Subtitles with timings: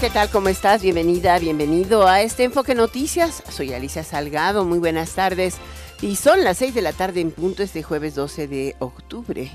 [0.00, 0.30] ¿Qué tal?
[0.30, 0.80] ¿Cómo estás?
[0.80, 3.42] Bienvenida, bienvenido a este Enfoque Noticias.
[3.50, 5.56] Soy Alicia Salgado, muy buenas tardes.
[6.00, 9.50] Y son las 6 de la tarde en punto este jueves 12 de octubre.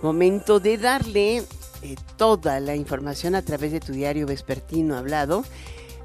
[0.00, 5.44] Momento de darle eh, toda la información a través de tu diario vespertino hablado,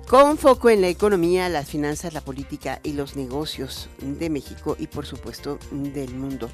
[0.08, 4.88] con foco en la economía, las finanzas, la política y los negocios de México y
[4.88, 6.50] por supuesto del mundo.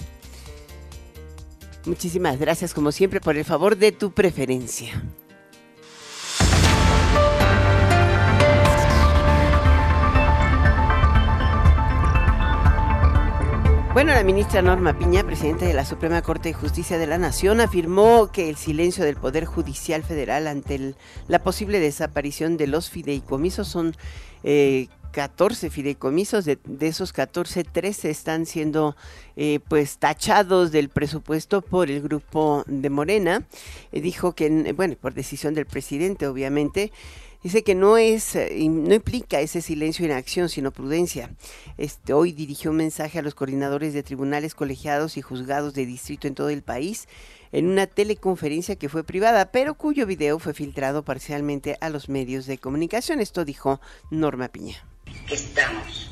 [1.86, 5.02] Muchísimas gracias como siempre por el favor de tu preferencia.
[13.92, 17.60] Bueno, la ministra Norma Piña, presidenta de la Suprema Corte de Justicia de la Nación,
[17.60, 20.94] afirmó que el silencio del Poder Judicial Federal ante
[21.28, 23.96] la posible desaparición de los fideicomisos son
[25.12, 28.96] 14 eh, fideicomisos, de, esos 14, 13 están siendo
[29.36, 33.44] eh, pues tachados del presupuesto por el grupo de Morena.
[33.92, 36.92] Eh, dijo que, bueno, por decisión del presidente, obviamente,
[37.42, 41.30] Dice que no es, eh, no implica ese silencio en acción, sino prudencia.
[41.78, 46.28] Este, hoy dirigió un mensaje a los coordinadores de tribunales colegiados y juzgados de distrito
[46.28, 47.08] en todo el país
[47.52, 52.46] en una teleconferencia que fue privada, pero cuyo video fue filtrado parcialmente a los medios
[52.46, 53.22] de comunicación.
[53.22, 53.80] Esto dijo
[54.12, 54.86] Norma Piña.
[55.32, 56.12] Estamos,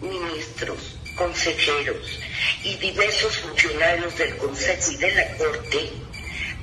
[0.00, 2.20] ministros, consejeros
[2.62, 5.90] y diversos funcionarios del Consejo y de la Corte,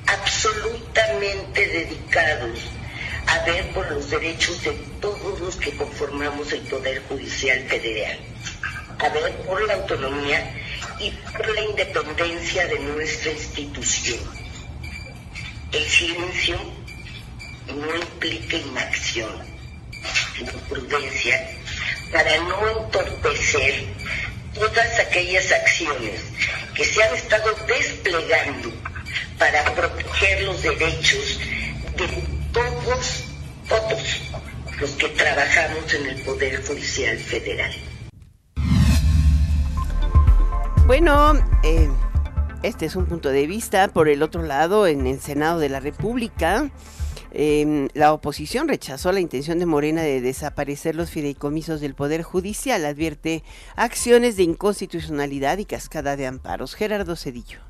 [0.06, 2.75] absolutamente dedicados
[3.26, 8.18] a ver por los derechos de todos los que conformamos el Poder Judicial Federal,
[8.98, 10.54] a ver por la autonomía
[10.98, 14.20] y por la independencia de nuestra institución.
[15.72, 16.56] El silencio
[17.74, 19.30] no implica inacción,
[20.36, 21.50] sino prudencia
[22.12, 23.84] para no entorpecer
[24.54, 26.20] todas aquellas acciones
[26.74, 28.72] que se han estado desplegando
[29.38, 31.40] para proteger los derechos
[31.96, 33.24] de todos,
[33.68, 34.22] todos
[34.80, 37.72] los que trabajamos en el Poder Judicial Federal.
[40.86, 41.88] Bueno, eh,
[42.62, 43.88] este es un punto de vista.
[43.88, 46.70] Por el otro lado, en el Senado de la República,
[47.32, 52.86] em, la oposición rechazó la intención de Morena de desaparecer los fideicomisos del Poder Judicial.
[52.86, 53.44] Advierte
[53.74, 56.74] acciones de inconstitucionalidad y cascada de amparos.
[56.74, 57.60] Gerardo Cedillo.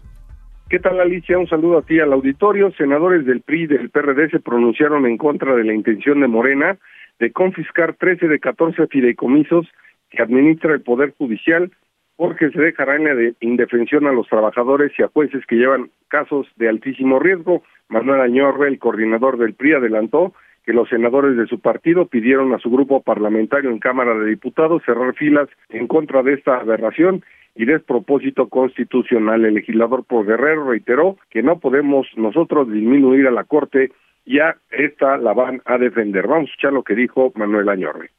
[0.69, 1.39] ¿Qué tal Alicia?
[1.39, 2.73] Un saludo a ti al auditorio.
[2.73, 6.77] Senadores del PRI y del PRD se pronunciaron en contra de la intención de Morena
[7.21, 9.69] de confiscar 13 de 14 fideicomisos
[10.11, 11.71] que administra el Poder Judicial
[12.17, 16.49] porque se dejará en la indefensión a los trabajadores y a jueces que llevan casos
[16.57, 17.63] de altísimo riesgo.
[17.89, 20.35] Manuel Añorre, el coordinador del PRI, adelantó
[20.65, 24.83] que los senadores de su partido pidieron a su grupo parlamentario en Cámara de Diputados
[24.85, 27.23] cerrar filas en contra de esta aberración
[27.57, 29.45] y despropósito constitucional.
[29.45, 33.93] El legislador por Guerrero reiteró que no podemos nosotros disminuir a la Corte,
[34.25, 36.27] ya esta la van a defender.
[36.27, 38.11] Vamos a escuchar lo que dijo Manuel Añorre.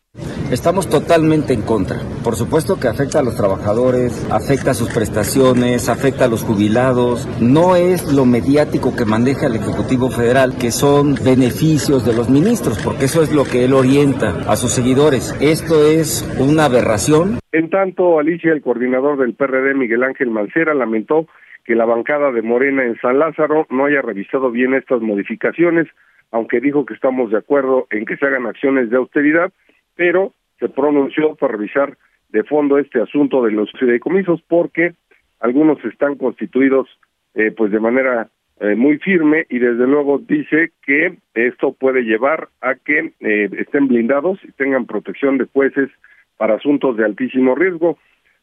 [0.51, 1.97] Estamos totalmente en contra.
[2.23, 7.27] Por supuesto que afecta a los trabajadores, afecta a sus prestaciones, afecta a los jubilados.
[7.41, 12.79] No es lo mediático que maneja el Ejecutivo Federal, que son beneficios de los ministros,
[12.81, 15.35] porque eso es lo que él orienta a sus seguidores.
[15.41, 17.39] Esto es una aberración.
[17.51, 21.27] En tanto, Alicia, el coordinador del PRD, Miguel Ángel Mancera, lamentó
[21.65, 25.87] que la bancada de Morena en San Lázaro no haya revisado bien estas modificaciones,
[26.31, 29.51] aunque dijo que estamos de acuerdo en que se hagan acciones de austeridad
[29.97, 31.97] pero se pronunció para revisar
[32.29, 34.93] de fondo este asunto de los fideicomisos porque
[35.39, 36.87] algunos están constituidos
[37.35, 38.29] eh, pues de manera
[38.59, 43.87] eh, muy firme y desde luego dice que esto puede llevar a que eh, estén
[43.87, 45.89] blindados y tengan protección de jueces
[46.37, 47.97] para asuntos de altísimo riesgo.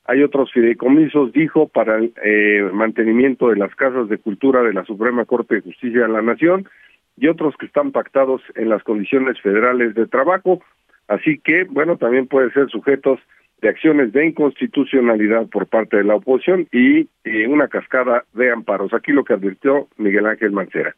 [0.07, 5.25] Hay otros fideicomisos, dijo, para el mantenimiento de las casas de cultura de la Suprema
[5.25, 6.69] Corte de Justicia de la Nación
[7.17, 10.63] y otros que están pactados en las condiciones federales de trabajo.
[11.09, 13.19] Así que, bueno, también pueden ser sujetos
[13.61, 17.09] de acciones de inconstitucionalidad por parte de la oposición y,
[17.47, 18.93] una cascada de amparos.
[18.93, 20.95] Aquí lo que advirtió Miguel Ángel Mancera.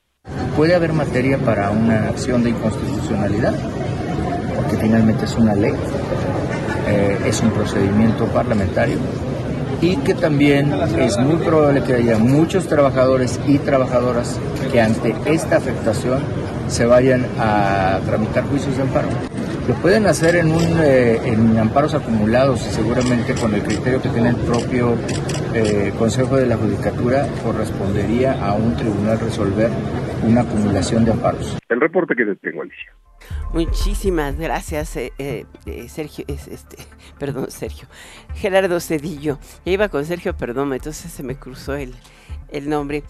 [0.56, 3.52] ¿Puede haber materia para una acción de inconstitucionalidad?
[4.56, 5.74] Porque finalmente es una ley,
[6.88, 8.98] eh, es un procedimiento parlamentario
[9.80, 14.40] y que también es muy probable que haya muchos trabajadores y trabajadoras
[14.72, 16.20] que ante esta afectación
[16.68, 19.08] se vayan a tramitar juicios de amparo.
[19.68, 24.08] Lo pueden hacer en, un, eh, en amparos acumulados y seguramente con el criterio que
[24.10, 24.94] tiene el propio
[25.54, 29.70] eh, Consejo de la Judicatura correspondería a un tribunal resolver
[30.22, 31.58] una acumulación de amparos.
[31.68, 32.92] El reporte que te tengo, Alicia.
[33.52, 36.76] Muchísimas gracias, eh, eh, eh Sergio, este,
[37.18, 37.88] perdón, Sergio,
[38.34, 39.38] Gerardo Cedillo.
[39.64, 41.94] Ya iba con Sergio perdón, entonces se me cruzó el,
[42.50, 43.02] el nombre.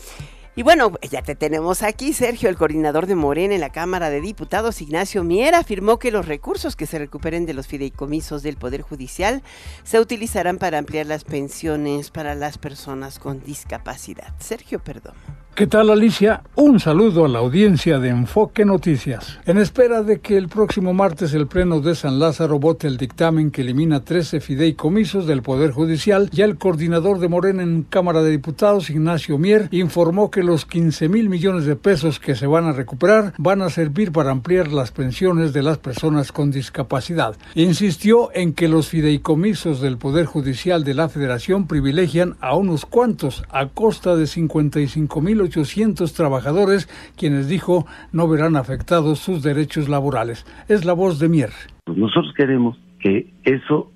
[0.58, 4.22] Y bueno, ya te tenemos aquí, Sergio, el coordinador de Morena en la Cámara de
[4.22, 8.80] Diputados, Ignacio Miera, afirmó que los recursos que se recuperen de los fideicomisos del Poder
[8.80, 9.42] Judicial
[9.84, 14.32] se utilizarán para ampliar las pensiones para las personas con discapacidad.
[14.38, 15.14] Sergio, perdón.
[15.56, 16.42] ¿Qué tal Alicia?
[16.54, 19.40] Un saludo a la audiencia de Enfoque Noticias.
[19.46, 23.50] En espera de que el próximo martes el Pleno de San Lázaro vote el dictamen
[23.50, 28.32] que elimina 13 fideicomisos del Poder Judicial, ya el coordinador de Morena en Cámara de
[28.32, 32.72] Diputados, Ignacio Mier, informó que los 15 mil millones de pesos que se van a
[32.72, 37.34] recuperar van a servir para ampliar las pensiones de las personas con discapacidad.
[37.54, 43.42] Insistió en que los fideicomisos del Poder Judicial de la Federación privilegian a unos cuantos
[43.48, 50.46] a costa de 55 mil 800 trabajadores, quienes dijo no verán afectados sus derechos laborales.
[50.68, 51.50] Es la voz de Mier.
[51.84, 53.90] Pues nosotros queremos que eso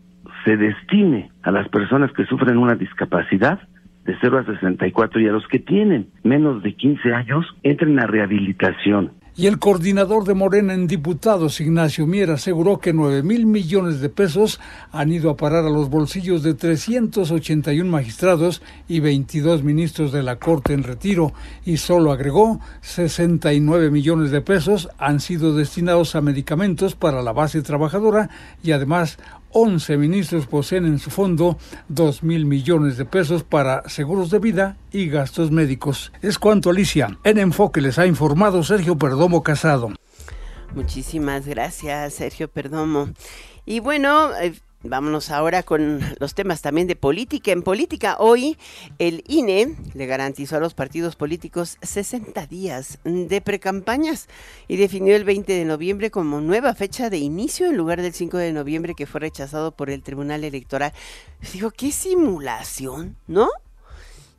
[0.44, 3.61] se destine a las personas que sufren una discapacidad
[4.05, 8.06] de 0 a 64 y a los que tienen menos de 15 años entren a
[8.06, 14.00] rehabilitación y el coordinador de Morena en diputados, Ignacio Mier, aseguró que 9 mil millones
[14.00, 14.61] de pesos
[14.93, 20.37] han ido a parar a los bolsillos de 381 magistrados y 22 ministros de la
[20.37, 21.32] Corte en retiro.
[21.65, 27.62] Y solo agregó 69 millones de pesos han sido destinados a medicamentos para la base
[27.62, 28.31] trabajadora
[28.62, 29.19] y además
[29.52, 31.58] 11 ministros poseen en su fondo
[31.88, 36.12] 2 mil millones de pesos para seguros de vida y gastos médicos.
[36.23, 37.19] Es cuanto, Alicia.
[37.25, 39.91] En Enfoque les ha informado Sergio Perdomo Casado.
[40.75, 43.11] Muchísimas gracias, Sergio Perdomo.
[43.67, 47.53] Y bueno, eh, Vámonos ahora con los temas también de política.
[47.53, 48.56] En política, hoy
[48.99, 54.27] el INE le garantizó a los partidos políticos 60 días de precampañas
[54.69, 58.38] y definió el 20 de noviembre como nueva fecha de inicio en lugar del 5
[58.38, 60.94] de noviembre que fue rechazado por el Tribunal Electoral.
[61.53, 63.50] Digo, qué simulación, ¿no?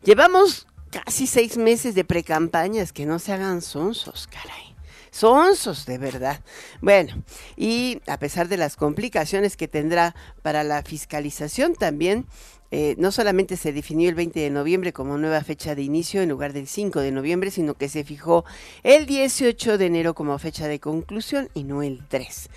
[0.04, 4.70] Llevamos casi seis meses de precampañas, que no se hagan sonsos, caray
[5.12, 6.40] sonsos de verdad.
[6.81, 7.22] Bueno,
[7.58, 12.25] y a pesar de las complicaciones que tendrá para la fiscalización también,
[12.72, 16.30] eh, no solamente se definió el 20 de noviembre como nueva fecha de inicio en
[16.30, 18.46] lugar del 5 de noviembre, sino que se fijó
[18.84, 22.50] el 18 de enero como fecha de conclusión y no el 3.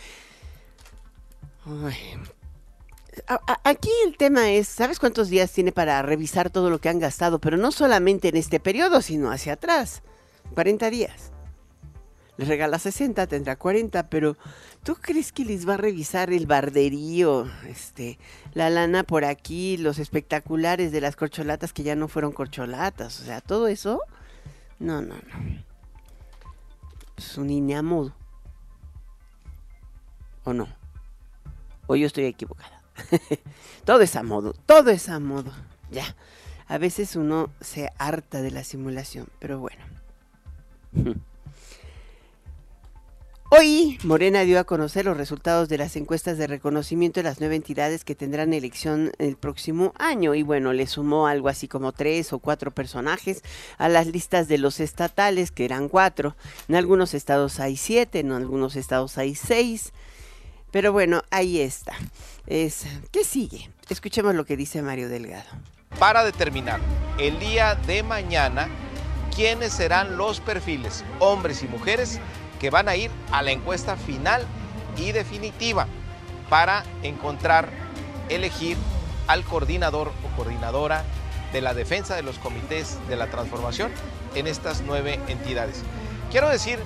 [3.64, 7.40] aquí el tema es, ¿sabes cuántos días tiene para revisar todo lo que han gastado?
[7.40, 10.02] Pero no solamente en este periodo, sino hacia atrás.
[10.54, 11.33] 40 días
[12.36, 14.36] les regala 60, tendrá 40, pero
[14.82, 18.18] ¿tú crees que les va a revisar el barderío, este,
[18.54, 23.20] la lana por aquí, los espectaculares de las corcholatas que ya no fueron corcholatas?
[23.20, 24.00] O sea, todo eso.
[24.80, 25.64] No, no, no.
[27.16, 28.12] Es un INE modo.
[30.42, 30.68] ¿O no?
[31.86, 32.82] O yo estoy equivocada.
[33.84, 35.52] todo es a modo, todo es a modo.
[35.90, 36.16] Ya.
[36.66, 39.84] A veces uno se harta de la simulación, pero bueno.
[43.56, 47.54] Hoy Morena dio a conocer los resultados de las encuestas de reconocimiento de las nueve
[47.54, 52.32] entidades que tendrán elección el próximo año y bueno, le sumó algo así como tres
[52.32, 53.44] o cuatro personajes
[53.78, 56.34] a las listas de los estatales, que eran cuatro.
[56.66, 59.92] En algunos estados hay siete, en algunos estados hay seis.
[60.72, 61.94] Pero bueno, ahí está.
[62.48, 63.70] Es, ¿Qué sigue?
[63.88, 65.48] Escuchemos lo que dice Mario Delgado.
[66.00, 66.80] Para determinar
[67.20, 68.68] el día de mañana
[69.32, 72.20] quiénes serán los perfiles, hombres y mujeres,
[72.60, 74.46] que van a ir a la encuesta final
[74.96, 75.86] y definitiva
[76.48, 77.68] para encontrar,
[78.28, 78.76] elegir
[79.26, 81.04] al coordinador o coordinadora
[81.52, 83.92] de la defensa de los comités de la transformación
[84.34, 85.82] en estas nueve entidades.
[86.30, 86.78] Quiero decir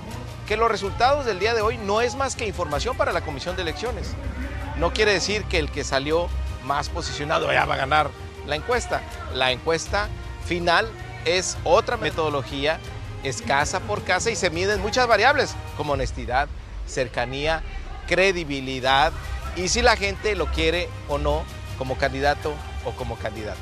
[0.47, 3.55] que los resultados del día de hoy no es más que información para la comisión
[3.55, 4.13] de elecciones.
[4.77, 6.29] No quiere decir que el que salió
[6.63, 8.09] más posicionado ya va a ganar
[8.47, 9.01] la encuesta.
[9.33, 10.07] La encuesta
[10.45, 10.87] final
[11.25, 12.79] es otra metodología
[13.23, 16.47] es casa por casa y se miden muchas variables como honestidad,
[16.87, 17.63] cercanía,
[18.07, 19.11] credibilidad
[19.55, 21.43] y si la gente lo quiere o no
[21.77, 22.53] como candidato
[22.85, 23.59] o como candidata.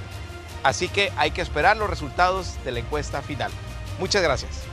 [0.63, 3.51] Así que hay que esperar los resultados de la encuesta final.
[3.99, 4.63] Muchas gracias.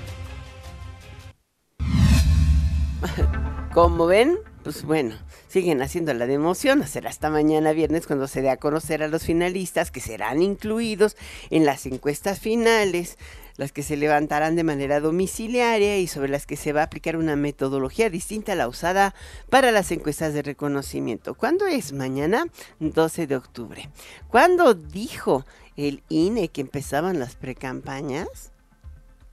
[3.74, 5.16] Como ven, pues bueno,
[5.48, 6.86] siguen haciendo la de emoción.
[6.86, 11.16] Será hasta mañana viernes cuando se dé a conocer a los finalistas que serán incluidos
[11.50, 13.18] en las encuestas finales
[13.56, 17.16] las que se levantarán de manera domiciliaria y sobre las que se va a aplicar
[17.16, 19.12] una metodología distinta a la usada
[19.50, 21.34] para las encuestas de reconocimiento.
[21.34, 21.92] ¿Cuándo es?
[21.92, 22.46] Mañana,
[22.78, 23.90] 12 de octubre.
[24.28, 25.44] ¿Cuándo dijo
[25.76, 28.52] el INE que empezaban las precampañas?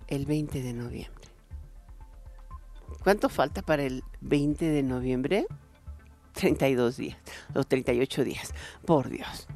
[0.08, 1.21] El 20 de noviembre.
[3.04, 5.46] ¿Cuánto falta para el 20 de noviembre?
[6.34, 7.18] 32 días
[7.56, 8.54] o 38 días.
[8.86, 9.48] Por Dios.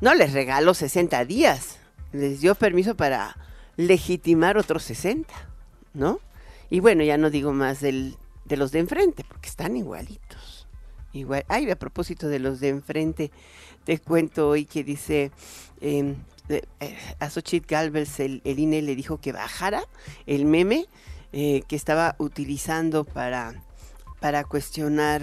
[0.00, 1.78] No les regalo 60 días.
[2.12, 3.36] Les dio permiso para
[3.76, 5.32] legitimar otros 60,
[5.94, 6.20] ¿no?
[6.68, 10.66] Y bueno, ya no digo más del, de los de enfrente, porque están igualitos.
[11.12, 11.44] Igual.
[11.48, 13.30] Ay, a propósito de los de enfrente,
[13.84, 15.32] te cuento hoy que dice
[15.80, 16.16] em,
[16.48, 16.62] eh,
[17.18, 19.82] a Xochitl Galvez, el, INE le dijo que bajara
[20.26, 20.86] el meme
[21.32, 23.54] eh, que estaba utilizando para,
[24.20, 25.22] para cuestionar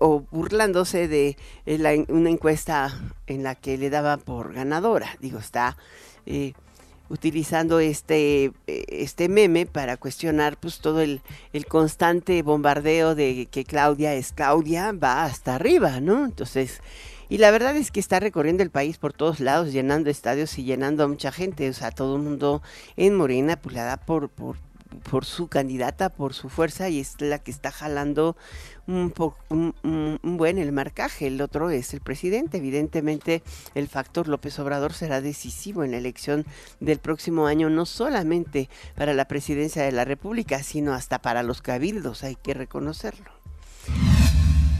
[0.00, 5.16] o, burlándose de eh, una encuesta en la que le daba por ganadora.
[5.20, 5.76] Digo, está
[7.08, 11.20] utilizando este, eh, este meme para cuestionar pues todo el,
[11.52, 16.24] el, constante bombardeo de que Claudia es Claudia, va hasta arriba, ¿no?
[16.24, 16.80] Entonces,
[17.28, 20.64] y la verdad es que está recorriendo el país por todos lados, llenando estadios y
[20.64, 22.62] llenando a mucha gente, o sea, todo el mundo
[22.96, 24.56] en Morena, por, por,
[25.10, 28.36] por su candidata, por su fuerza, y es la que está jalando
[28.86, 29.12] un,
[30.22, 31.26] buen el marcaje.
[31.26, 32.58] El otro es el presidente.
[32.58, 33.42] Evidentemente,
[33.74, 36.46] el factor López Obrador será decisivo en la elección
[36.80, 41.62] del próximo año, no solamente para la presidencia de la República, sino hasta para los
[41.62, 43.35] cabildos, hay que reconocerlo.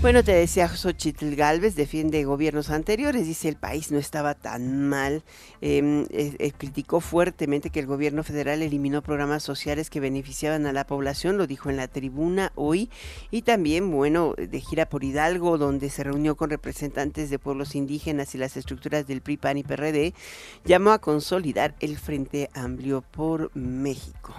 [0.06, 5.24] Bueno, te decía Xochitl Galvez, defiende gobiernos anteriores, dice el país no estaba tan mal,
[5.60, 10.86] eh, eh, criticó fuertemente que el gobierno federal eliminó programas sociales que beneficiaban a la
[10.86, 12.88] población, lo dijo en la tribuna hoy,
[13.32, 18.32] y también, bueno, de gira por Hidalgo, donde se reunió con representantes de pueblos indígenas
[18.36, 20.14] y las estructuras del PRI, PAN y PRD,
[20.64, 24.36] llamó a consolidar el Frente Amplio por México.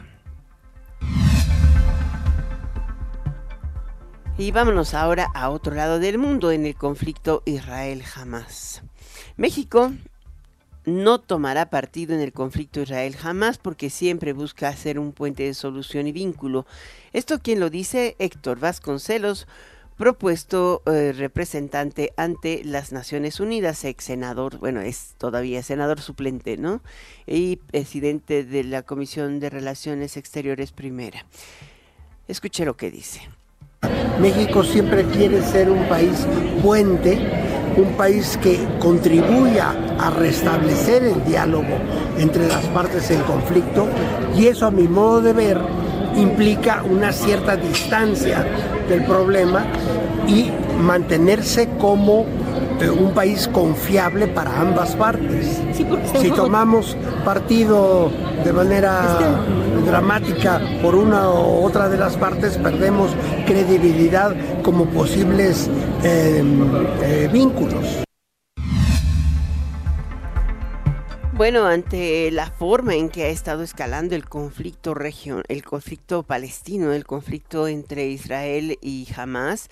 [4.39, 8.83] Y vámonos ahora a otro lado del mundo, en el conflicto Israel-Hamas.
[9.35, 9.93] México
[10.85, 16.05] no tomará partido en el conflicto Israel-Hamas porque siempre busca hacer un puente de solución
[16.05, 16.67] y vínculo.
[17.13, 19.47] Esto quien lo dice, Héctor Vasconcelos,
[19.97, 26.83] propuesto eh, representante ante las Naciones Unidas, ex senador, bueno, es todavía senador suplente, ¿no?
[27.25, 31.25] Y presidente de la Comisión de Relaciones Exteriores Primera.
[32.27, 33.27] Escuche lo que dice.
[34.19, 36.25] México siempre quiere ser un país
[36.63, 37.19] puente,
[37.77, 41.77] un país que contribuya a restablecer el diálogo
[42.17, 43.87] entre las partes en conflicto
[44.35, 45.59] y eso a mi modo de ver
[46.15, 48.43] implica una cierta distancia
[48.89, 49.65] del problema
[50.27, 50.49] y
[50.81, 52.25] mantenerse como
[52.79, 55.61] eh, un país confiable para ambas partes.
[56.19, 58.11] si tomamos partido
[58.43, 59.19] de manera
[59.85, 63.11] dramática por una u otra de las partes, perdemos
[63.45, 65.69] credibilidad como posibles
[66.03, 66.61] em,
[67.01, 68.03] eh, vínculos.
[71.37, 76.93] Bueno, ante la forma en que ha estado escalando el conflicto región, el conflicto palestino,
[76.93, 79.67] el conflicto entre Israel y Hamas,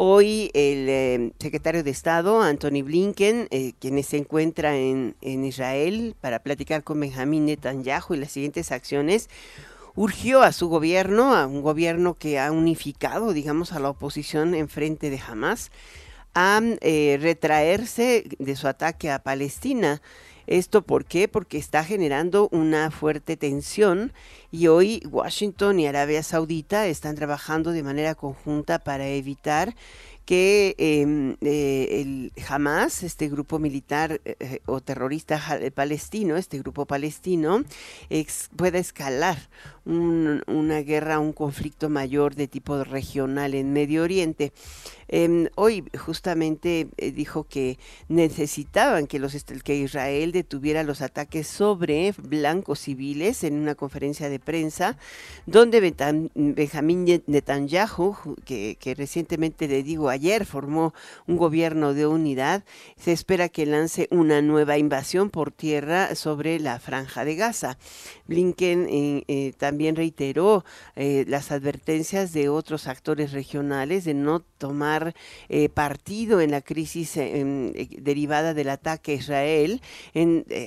[0.00, 6.14] hoy el eh, secretario de Estado, Anthony Blinken, eh, quien se encuentra en, en Israel
[6.20, 9.28] para platicar con Benjamín Netanyahu y las siguientes acciones,
[9.96, 14.68] urgió a su gobierno, a un gobierno que ha unificado, digamos, a la oposición en
[14.68, 15.72] frente de Hamas,
[16.32, 20.00] a eh, retraerse de su ataque a Palestina.
[20.48, 21.28] ¿Esto por qué?
[21.28, 24.14] Porque está generando una fuerte tensión
[24.50, 29.74] y hoy Washington y Arabia Saudita están trabajando de manera conjunta para evitar
[30.24, 35.38] que em, eh, el Hamas, este grupo militar eh, eh, o terrorista
[35.74, 37.62] palestino, este grupo palestino,
[38.56, 39.50] pueda escalar
[39.88, 44.52] una guerra, un conflicto mayor de tipo regional en Medio Oriente.
[45.10, 47.78] Em, hoy justamente dijo que
[48.08, 54.38] necesitaban que, los, que Israel detuviera los ataques sobre blancos civiles en una conferencia de
[54.38, 54.98] prensa,
[55.46, 55.80] donde
[56.34, 60.92] Benjamín Netanyahu, que, que recientemente le digo ayer formó
[61.26, 62.64] un gobierno de unidad,
[62.98, 67.78] se espera que lance una nueva invasión por tierra sobre la franja de Gaza.
[68.26, 70.64] Blinken eh, eh, también reiteró
[70.96, 75.14] eh, las advertencias de otros actores regionales de no tomar
[75.48, 79.82] eh, partido en la crisis eh, derivada del ataque a Israel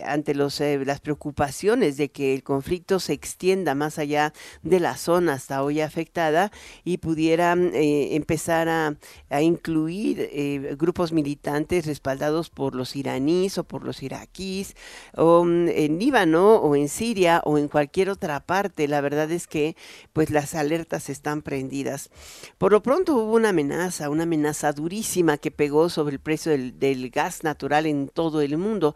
[0.05, 5.63] ante las preocupaciones de que el conflicto se extienda más allá de la zona hasta
[5.63, 6.51] hoy afectada
[6.83, 8.95] y pudiera empezar a,
[9.29, 14.75] a incluir grupos militantes respaldados por los iraníes o por los iraquíes
[15.15, 18.87] o mm, en Líbano o en Siria o en cualquier otra parte.
[18.87, 19.75] La verdad es que
[20.13, 22.09] pues las alertas están prendidas.
[22.57, 26.79] Por lo pronto hubo una amenaza, una amenaza durísima que pegó sobre el precio del,
[26.79, 28.95] del gas natural en todo el mundo.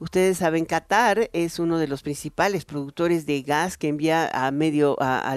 [0.00, 4.96] Ustedes saben, Qatar es uno de los principales productores de gas que envía a medio
[4.98, 5.36] a,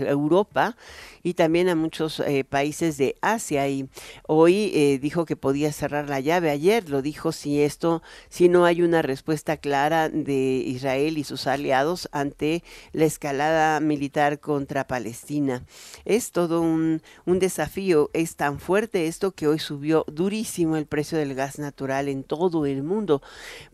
[0.00, 0.76] Europa
[1.22, 3.68] y también a muchos eh, países de Asia.
[3.68, 3.88] Y
[4.26, 6.50] hoy eh, dijo que podía cerrar la llave.
[6.50, 11.46] Ayer lo dijo si esto, si no hay una respuesta clara de Israel y sus
[11.46, 15.64] aliados ante la escalada militar contra Palestina.
[16.04, 18.10] Es todo un, un desafío.
[18.12, 22.66] Es tan fuerte esto que hoy subió durísimo el precio del gas natural en todo
[22.66, 23.22] el mundo.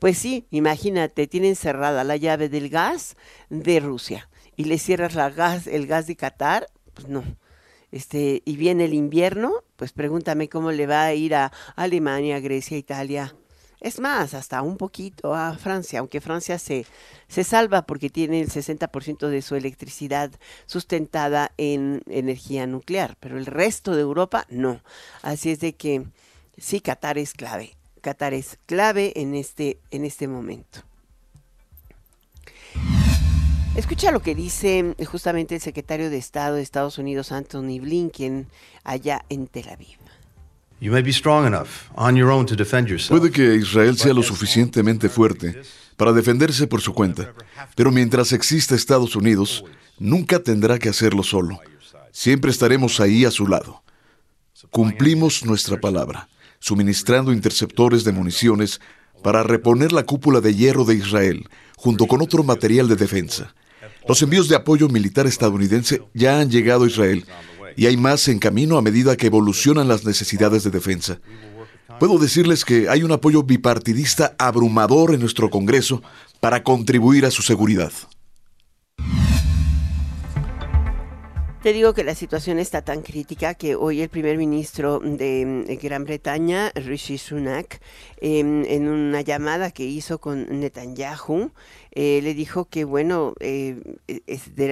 [0.04, 3.16] Pues sí, imagínate, tienen cerrada la llave del gas
[3.48, 7.24] de Rusia y le cierras la gas, el gas de Qatar, pues no.
[7.90, 12.76] Este, y viene el invierno, pues pregúntame cómo le va a ir a Alemania, Grecia,
[12.76, 13.34] Italia.
[13.80, 16.84] Es más, hasta un poquito a Francia, aunque Francia se,
[17.26, 20.30] se salva porque tiene el 60% de su electricidad
[20.66, 24.82] sustentada en energía nuclear, pero el resto de Europa no.
[25.22, 26.04] Así es de que
[26.58, 27.74] sí, Qatar es clave.
[28.04, 30.80] Qatar es clave en este, en este momento.
[33.76, 38.46] Escucha lo que dice justamente el secretario de Estado de Estados Unidos, Anthony Blinken,
[38.84, 39.98] allá en Tel Aviv.
[43.08, 45.62] Puede que Israel sea lo suficientemente fuerte
[45.96, 47.32] para defenderse por su cuenta,
[47.74, 49.64] pero mientras exista Estados Unidos,
[49.98, 51.58] nunca tendrá que hacerlo solo.
[52.12, 53.82] Siempre estaremos ahí a su lado.
[54.70, 56.28] Cumplimos nuestra palabra
[56.64, 58.80] suministrando interceptores de municiones
[59.22, 63.54] para reponer la cúpula de hierro de Israel, junto con otro material de defensa.
[64.08, 67.26] Los envíos de apoyo militar estadounidense ya han llegado a Israel
[67.76, 71.20] y hay más en camino a medida que evolucionan las necesidades de defensa.
[72.00, 76.02] Puedo decirles que hay un apoyo bipartidista abrumador en nuestro Congreso
[76.40, 77.92] para contribuir a su seguridad.
[81.64, 85.82] Te digo que la situación está tan crítica que hoy el primer ministro de mm,
[85.82, 87.80] Gran Bretaña, Rishi Sunak,
[88.18, 91.52] em, en una llamada que hizo con Netanyahu,
[91.96, 93.80] eh, le dijo que, bueno, eh,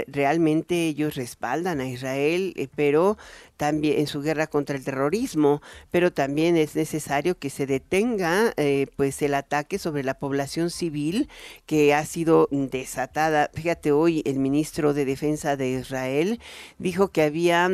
[0.08, 3.16] realmente ellos respaldan a Israel, eh, pero
[3.56, 8.54] también en su guerra contra el terrorismo, pero también es necesario que se detenga
[8.96, 11.28] pues el ataque sobre la población civil
[11.64, 13.50] que ha sido desatada.
[13.54, 16.40] Fíjate, hoy el ministro de Defensa de Israel
[16.78, 17.70] dijo que había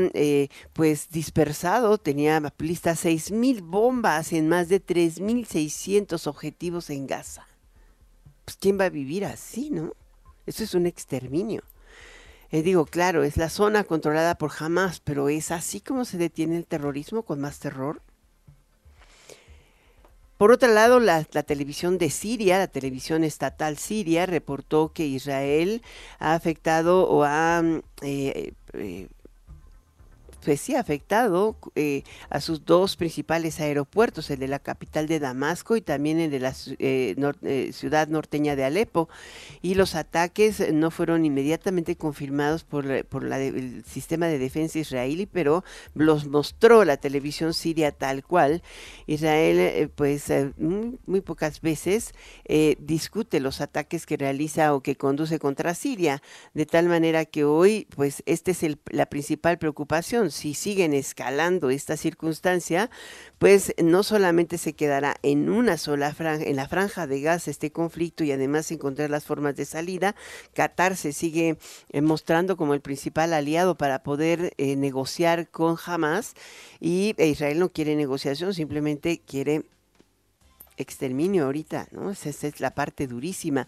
[0.74, 7.48] pues dispersado, tenía listas seis mil bombas en más de 3.600 objetivos en Gaza
[8.48, 9.92] pues ¿quién va a vivir así, no?
[10.46, 11.60] Eso es un exterminio.
[12.50, 16.56] Eh, digo, claro, es la zona controlada por Hamas, pero es así como se detiene
[16.56, 18.00] el terrorismo con más terror.
[20.38, 25.82] Por otro lado, la, televisión de Siria, la televisión estatal siria, reportó que Israel
[26.18, 27.62] ha afectado o ha
[28.00, 29.08] eh, eh,
[30.44, 35.76] pues sí afectado eh, a sus dos principales aeropuertos, el de la capital de Damasco
[35.76, 39.08] y también el de la eh, eh, ciudad norteña de Alepo.
[39.62, 45.64] Y los ataques no fueron inmediatamente confirmados por, por el sistema de defensa israelí, pero
[45.94, 48.62] los mostró la televisión siria tal cual.
[49.06, 52.14] Israel, pues muy, pocas veces
[52.78, 56.22] discute los ataques que realiza o que conduce contra Siria,
[56.54, 61.96] de tal manera que hoy, pues esta es la principal preocupación si siguen escalando esta
[61.96, 62.90] circunstancia,
[63.38, 67.70] pues no solamente se quedará en una sola franja, en la franja de gas este
[67.70, 70.14] conflicto y además encontrar las formas de salida,
[70.54, 71.58] Qatar se sigue
[71.90, 76.34] eh, mostrando como el principal aliado para poder eh, negociar con Hamas
[76.80, 79.64] y e Israel no quiere negociación, simplemente quiere
[80.78, 82.10] exterminio ahorita, ¿no?
[82.10, 83.66] Esa, es la parte durísima.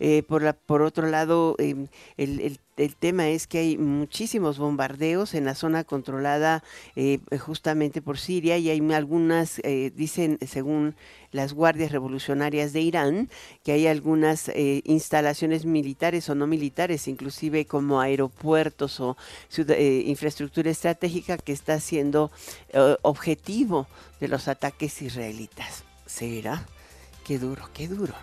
[0.00, 5.34] Eh, por, la, por otro lado, em, el, el tema es que hay muchísimos bombardeos
[5.34, 6.62] en la zona controlada
[6.94, 10.94] eh, justamente por Siria y hay algunas, eh, dicen según
[11.32, 13.28] las guardias revolucionarias de Irán,
[13.64, 14.50] que hay algunas
[14.84, 19.16] instalaciones militares o no militares, inclusive como aeropuertos o
[19.58, 22.30] infraestructura estratégica que está siendo
[23.02, 23.86] objetivo
[24.20, 25.84] de los ataques israelitas.
[26.06, 26.66] ¿Será?
[27.26, 28.14] Qué duro, qué duro.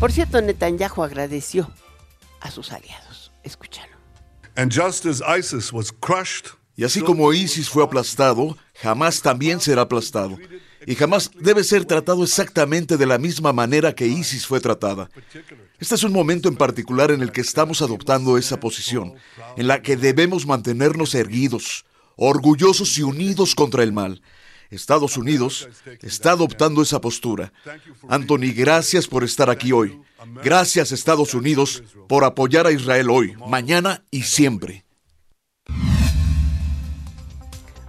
[0.00, 1.70] Por cierto, Netanyahu agradeció
[2.40, 3.32] a sus aliados.
[3.42, 3.96] Escúchalo.
[4.56, 9.82] And just as ISIS was crushed Y así como ISIS fue aplastado, jamás también será
[9.82, 10.38] aplastado.
[10.86, 15.08] Y jamás debe ser tratado exactamente de la misma manera que ISIS fue tratada.
[15.80, 19.14] Este es un momento en particular en el que estamos adoptando esa posición,
[19.56, 24.20] en la que debemos mantenernos erguidos, orgullosos y unidos contra el mal.
[24.70, 25.68] Estados Unidos
[26.02, 27.52] está adoptando esa postura.
[28.08, 30.00] Anthony, gracias por estar aquí hoy.
[30.42, 34.84] Gracias Estados Unidos por apoyar a Israel hoy, mañana y siempre.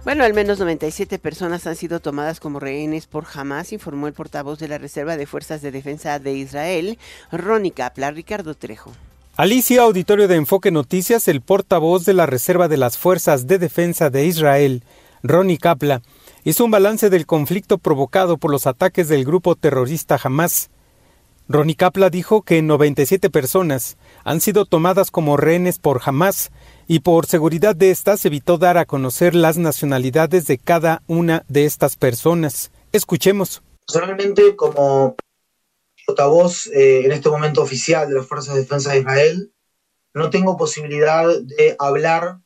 [0.04, 4.58] Bueno, al menos 97 personas han sido tomadas como rehenes por Hamas, informó el portavoz
[4.58, 6.98] de la Reserva de Fuerzas de Defensa de Israel,
[7.30, 8.92] Ronnie Kapla, Ricardo Trejo.
[9.36, 14.08] Alicia Auditorio de Enfoque Noticias, el portavoz de la Reserva de las Fuerzas de Defensa
[14.08, 14.82] de Israel,
[15.22, 16.00] Ronnie Kapla,
[16.44, 20.70] hizo un balance del conflicto provocado por los ataques del grupo terrorista Hamas.
[21.48, 26.50] Ronnie Kapla dijo que 97 personas han sido tomadas como rehenes por Hamas
[26.86, 31.64] y por seguridad de estas evitó dar a conocer las nacionalidades de cada una de
[31.64, 32.70] estas personas.
[32.92, 33.62] Escuchemos.
[33.86, 35.16] Personalmente, como
[36.06, 39.52] portavoz eh, en este momento oficial de las Fuerzas de Defensa de Israel,
[40.14, 42.40] no tengo posibilidad de hablar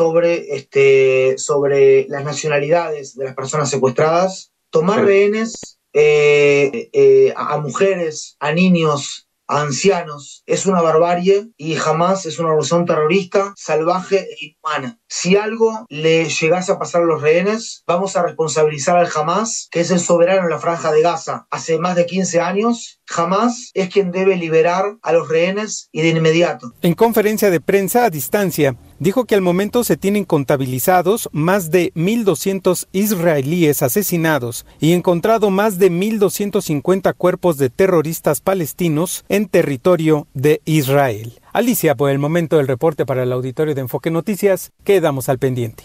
[0.00, 4.50] sobre, este, sobre las nacionalidades de las personas secuestradas.
[4.70, 10.42] Tomar rehenes eh, eh, a mujeres, a niños, ancianos.
[10.46, 14.98] Es una barbarie y jamás es una organización terrorista, salvaje e inhumana.
[15.06, 19.80] Si algo le llegase a pasar a los rehenes, vamos a responsabilizar al Hamas, que
[19.80, 23.00] es el soberano en la franja de Gaza hace más de 15 años.
[23.14, 26.72] Hamas es quien debe liberar a los rehenes y de inmediato.
[26.80, 31.92] En conferencia de prensa a distancia, dijo que al momento se tienen contabilizados más de
[31.94, 40.60] 1.200 israelíes asesinados y encontrado más de 1.250 cuerpos de terroristas palestinos en territorio de
[40.64, 41.40] Israel.
[41.52, 45.82] Alicia, por el momento del reporte para el auditorio de Enfoque Noticias, quedamos al pendiente.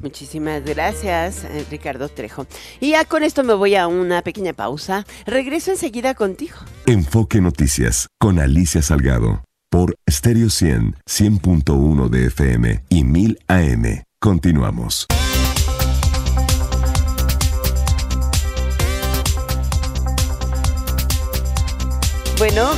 [0.00, 2.46] Muchísimas gracias, eh, Ricardo Trejo.
[2.80, 5.06] Y ya con esto me voy a una pequeña pausa.
[5.24, 6.56] Regreso enseguida contigo.
[6.86, 14.04] Enfoque Noticias con Alicia Salgado por Stereo 100, 100.1 de FM y 1000 AM.
[14.20, 15.08] Continuamos.
[22.38, 22.70] Bueno,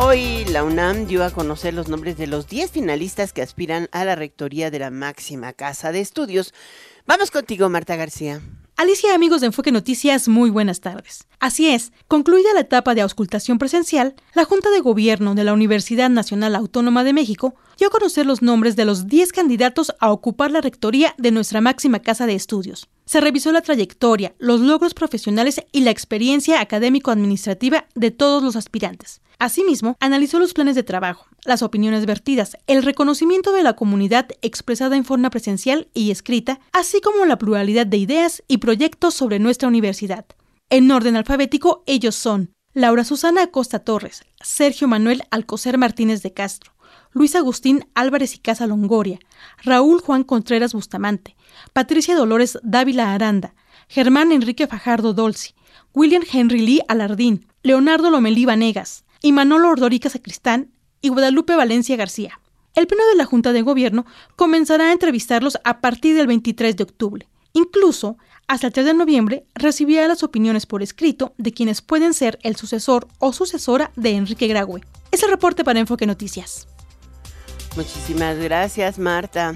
[0.00, 4.04] hoy la UNAM dio a conocer los nombres de los 10 finalistas que aspiran a
[4.04, 6.52] la rectoría de la máxima casa de estudios.
[7.06, 8.40] Vamos contigo, Marta García.
[8.76, 11.28] Alicia, amigos de Enfoque Noticias, muy buenas tardes.
[11.38, 16.10] Así es, concluida la etapa de auscultación presencial, la Junta de Gobierno de la Universidad
[16.10, 20.50] Nacional Autónoma de México dio a conocer los nombres de los 10 candidatos a ocupar
[20.50, 22.88] la rectoría de nuestra máxima casa de estudios.
[23.06, 29.20] Se revisó la trayectoria, los logros profesionales y la experiencia académico-administrativa de todos los aspirantes.
[29.38, 34.96] Asimismo, analizó los planes de trabajo, las opiniones vertidas, el reconocimiento de la comunidad expresada
[34.96, 39.68] en forma presencial y escrita, así como la pluralidad de ideas y proyectos sobre nuestra
[39.68, 40.24] universidad.
[40.70, 46.73] En orden alfabético, ellos son Laura Susana Acosta Torres, Sergio Manuel Alcocer Martínez de Castro,
[47.14, 49.20] Luis Agustín Álvarez y Casa Longoria,
[49.62, 51.36] Raúl Juan Contreras Bustamante,
[51.72, 53.54] Patricia Dolores Dávila Aranda,
[53.88, 55.54] Germán Enrique Fajardo Dolci,
[55.94, 62.40] William Henry Lee Alardín, Leonardo Lomelí Vanegas, y Manolo Ordorica Sacristán y Guadalupe Valencia García.
[62.74, 64.04] El Pleno de la Junta de Gobierno
[64.36, 67.28] comenzará a entrevistarlos a partir del 23 de octubre.
[67.52, 72.38] Incluso, hasta el 3 de noviembre, recibirá las opiniones por escrito de quienes pueden ser
[72.42, 74.82] el sucesor o sucesora de Enrique Graue.
[75.12, 76.66] Es el reporte para Enfoque Noticias.
[77.76, 79.54] Muchísimas gracias, Marta.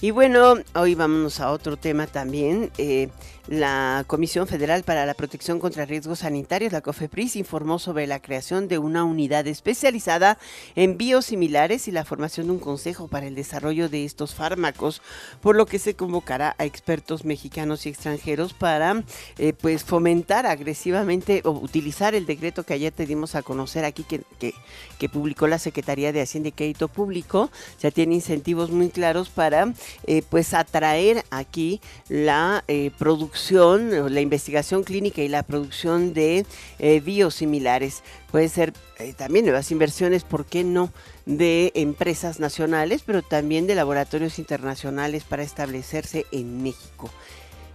[0.00, 2.70] Y bueno, hoy vámonos a otro tema también.
[2.78, 3.08] Eh,
[3.50, 8.68] la Comisión Federal para la Protección contra Riesgos Sanitarios, la COFEPRIS, informó sobre la creación
[8.68, 10.38] de una unidad especializada
[10.76, 15.02] en biosimilares y la formación de un consejo para el desarrollo de estos fármacos,
[15.40, 19.02] por lo que se convocará a expertos mexicanos y extranjeros para
[19.36, 24.04] eh, pues fomentar agresivamente o utilizar el decreto que ayer te dimos a conocer aquí
[24.04, 27.50] que, que, publicó la Secretaría de Hacienda y Crédito Público.
[27.80, 29.74] Ya tiene incentivos muy claros para
[30.06, 36.44] eh, pues atraer aquí la eh, producción la investigación clínica y la producción de
[36.78, 38.02] eh, biosimilares.
[38.30, 40.92] Puede ser eh, también nuevas inversiones, ¿por qué no?,
[41.26, 47.10] de empresas nacionales, pero también de laboratorios internacionales para establecerse en México.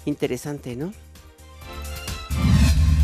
[0.05, 0.93] Interesante, ¿no?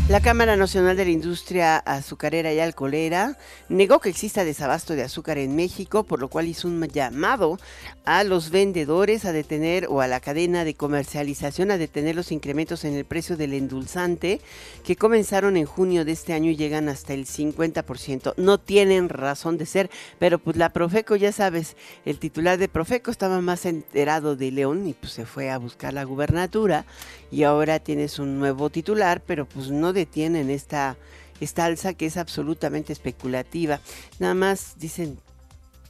[0.08, 3.38] La Cámara Nacional de la Industria Azucarera y Alcoholera
[3.68, 7.58] negó que exista desabasto de azúcar en México, por lo cual hizo un llamado
[8.04, 12.84] a los vendedores a detener o a la cadena de comercialización a detener los incrementos
[12.84, 14.40] en el precio del endulzante
[14.84, 18.34] que comenzaron en junio de este año y llegan hasta el 50%.
[18.36, 19.88] No tienen razón de ser,
[20.18, 24.88] pero pues la Profeco, ya sabes, el titular de Profeco estaba más enterado de León
[24.88, 26.84] y pues se fue a buscar la gubernatura
[27.30, 30.96] y ahora tienes un nuevo titular, pero pues no detienen esta,
[31.40, 33.80] esta alza que es absolutamente especulativa.
[34.18, 35.18] Nada más dicen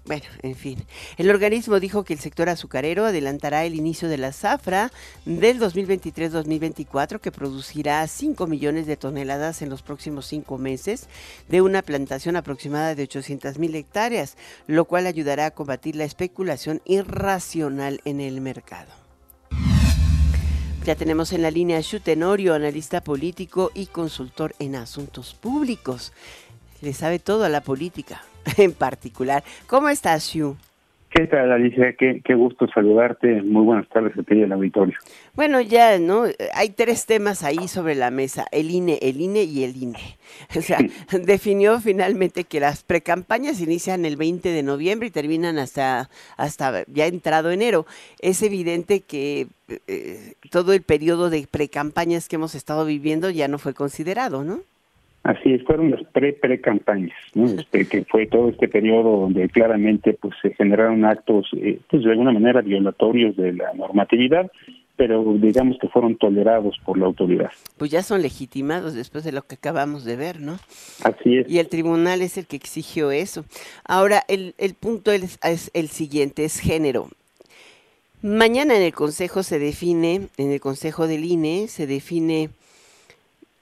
[0.05, 0.85] bueno, en fin.
[1.17, 4.91] El organismo dijo que el sector azucarero adelantará el inicio de la zafra
[5.25, 11.07] del 2023-2024 que producirá 5 millones de toneladas en los próximos 5 meses
[11.49, 14.37] de una plantación aproximada de 800 mil hectáreas,
[14.67, 19.02] lo cual ayudará a combatir la especulación irracional en el mercado.
[20.85, 26.12] Ya tenemos en la línea a Tenorio, analista político y consultor en asuntos públicos.
[26.81, 28.25] Le sabe todo a la política
[28.57, 29.45] en particular.
[29.68, 30.57] ¿Cómo estás, Xu?
[31.14, 31.94] ¿Qué tal, Alicia?
[31.94, 33.42] Qué, gusto saludarte.
[33.42, 34.96] Muy buenas tardes a ti y al auditorio.
[35.35, 36.25] Bueno, ya, ¿no?
[36.55, 39.98] Hay tres temas ahí sobre la mesa, el INE, el INE y el INE.
[40.57, 40.79] O sea,
[41.11, 47.07] definió finalmente que las precampañas inician el 20 de noviembre y terminan hasta, hasta ya
[47.07, 47.85] entrado enero.
[48.20, 49.48] Es evidente que
[49.87, 54.61] eh, todo el periodo de precampañas que hemos estado viviendo ya no fue considerado, ¿no?
[55.23, 57.47] Así es, fueron las pre-pre-campañas, ¿no?
[57.47, 62.11] Este, que fue todo este periodo donde claramente pues se generaron actos, eh, pues de
[62.11, 64.51] alguna manera violatorios de la normatividad,
[64.97, 67.51] pero digamos que fueron tolerados por la autoridad.
[67.79, 70.59] Pues ya son legitimados después de lo que acabamos de ver, ¿no?
[71.05, 71.49] Así es.
[71.49, 73.45] Y el tribunal es el que exigió eso.
[73.85, 77.09] Ahora, el, el punto es, es el siguiente, es género.
[78.23, 82.51] Mañana en el Consejo se define, en el Consejo del INE, se define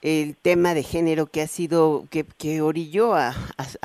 [0.02, 3.34] el tema de género que ha sido, que, que orilló a,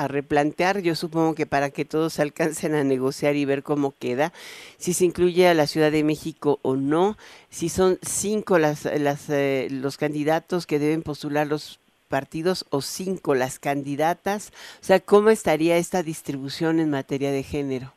[0.07, 4.31] replantear, yo supongo que para que todos alcancen a negociar y ver cómo queda,
[4.77, 7.17] si se incluye a la Ciudad de México o no,
[7.49, 13.35] si son cinco las, las, eh, los candidatos que deben postular los partidos o cinco
[13.35, 17.91] las candidatas, o sea, ¿cómo estaría esta distribución en materia de género?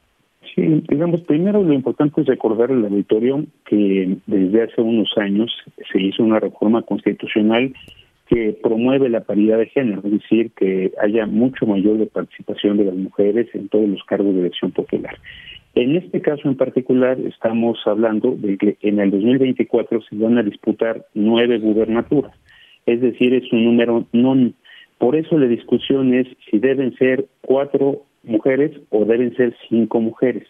[0.55, 5.53] Sí, digamos, primero lo importante es recordar al auditorio que desde hace unos años
[5.93, 7.73] se hizo una reforma constitucional
[8.29, 12.95] que promueve la paridad de género, es decir, que haya mucho mayor participación de las
[12.95, 15.17] mujeres en todos los cargos de elección popular.
[15.75, 20.43] En este caso en particular estamos hablando de que en el 2024 se van a
[20.43, 22.33] disputar nueve gubernaturas,
[22.85, 24.53] es decir, es un número no.
[24.99, 30.47] Por eso la discusión es si deben ser cuatro mujeres o deben ser cinco mujeres.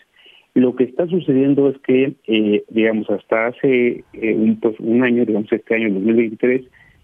[0.55, 5.25] Lo que está sucediendo es que, eh, digamos, hasta hace eh, un, pues, un año,
[5.25, 6.63] digamos este año, 2023,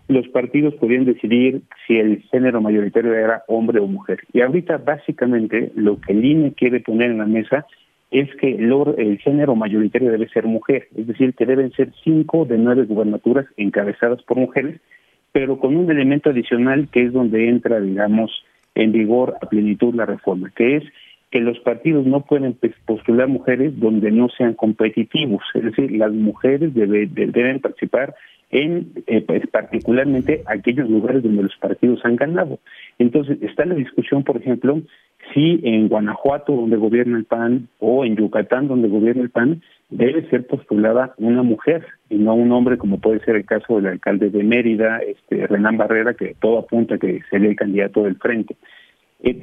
[0.09, 4.21] los partidos podían decidir si el género mayoritario era hombre o mujer.
[4.33, 7.67] Y ahorita básicamente lo que el INE quiere poner en la mesa
[8.11, 12.59] es que el, género mayoritario debe ser mujer, es decir, que deben ser cinco de
[12.59, 14.81] nueve gubernaturas encabezadas por mujeres,
[15.33, 18.31] pero con un elemento adicional que es donde entra, digamos,
[18.77, 20.85] en vigor a plenitud la reforma, que es
[21.33, 26.73] que los partidos no pueden postular mujeres donde no sean competitivos, es decir, las mujeres
[26.73, 28.15] deben participar
[28.55, 32.61] en eh, pues, particularmente aquellos lugares donde los partidos han ganado.
[33.01, 34.81] Entonces, está la discusión, por ejemplo,
[35.33, 40.29] si en Guanajuato, donde gobierna el PAN, o en Yucatán, donde gobierna el PAN, debe
[40.31, 44.31] ser postulada una mujer y no un hombre, como puede ser el caso del alcalde
[44.31, 48.55] de Mérida, este Renán Barrera, que todo apunta que sería el candidato del frente.
[49.25, 49.43] Eh,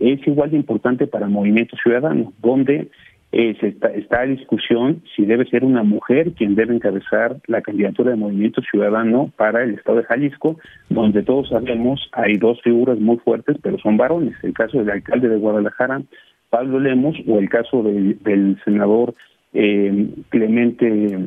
[0.00, 2.90] es igual de importante para Movimiento Ciudadano, donde
[3.32, 8.10] eh, está, está a discusión si debe ser una mujer quien debe encabezar la candidatura
[8.10, 10.58] de Movimiento Ciudadano para el Estado de Jalisco,
[10.90, 14.34] donde todos sabemos hay dos figuras muy fuertes, pero son varones.
[14.42, 16.02] El caso del alcalde de Guadalajara,
[16.50, 19.14] Pablo Lemos, o el caso del senador
[19.54, 21.18] eh, Clemente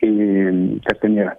[0.00, 1.38] eh, Castañeda.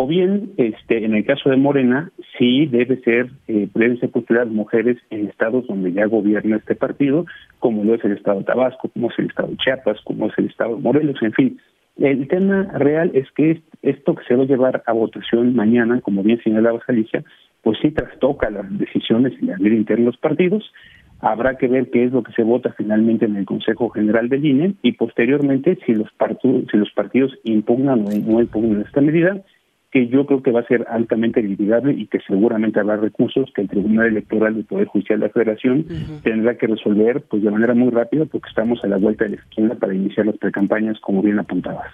[0.00, 4.48] O bien, este, en el caso de Morena, sí debe ser, eh, deben ser postuladas
[4.48, 7.26] mujeres en estados donde ya gobierna este partido,
[7.58, 10.38] como lo es el estado de Tabasco, como es el estado de Chiapas, como es
[10.38, 11.58] el estado de Morelos, en fin.
[11.96, 16.22] El tema real es que esto que se va a llevar a votación mañana, como
[16.22, 17.24] bien señalaba Alicia,
[17.62, 20.72] pues sí trastoca las decisiones y la vida interna de los partidos.
[21.18, 24.46] Habrá que ver qué es lo que se vota finalmente en el Consejo General del
[24.46, 29.42] INE y posteriormente si los partidos, si los partidos impugnan o no impugnan esta medida,
[29.90, 33.62] que yo creo que va a ser altamente litigable y que seguramente habrá recursos que
[33.62, 35.86] el Tribunal Electoral del Poder Judicial de la Federación
[36.22, 39.36] tendrá que resolver pues de manera muy rápida porque estamos a la vuelta de la
[39.36, 41.92] esquina para iniciar las precampañas como bien apuntabas.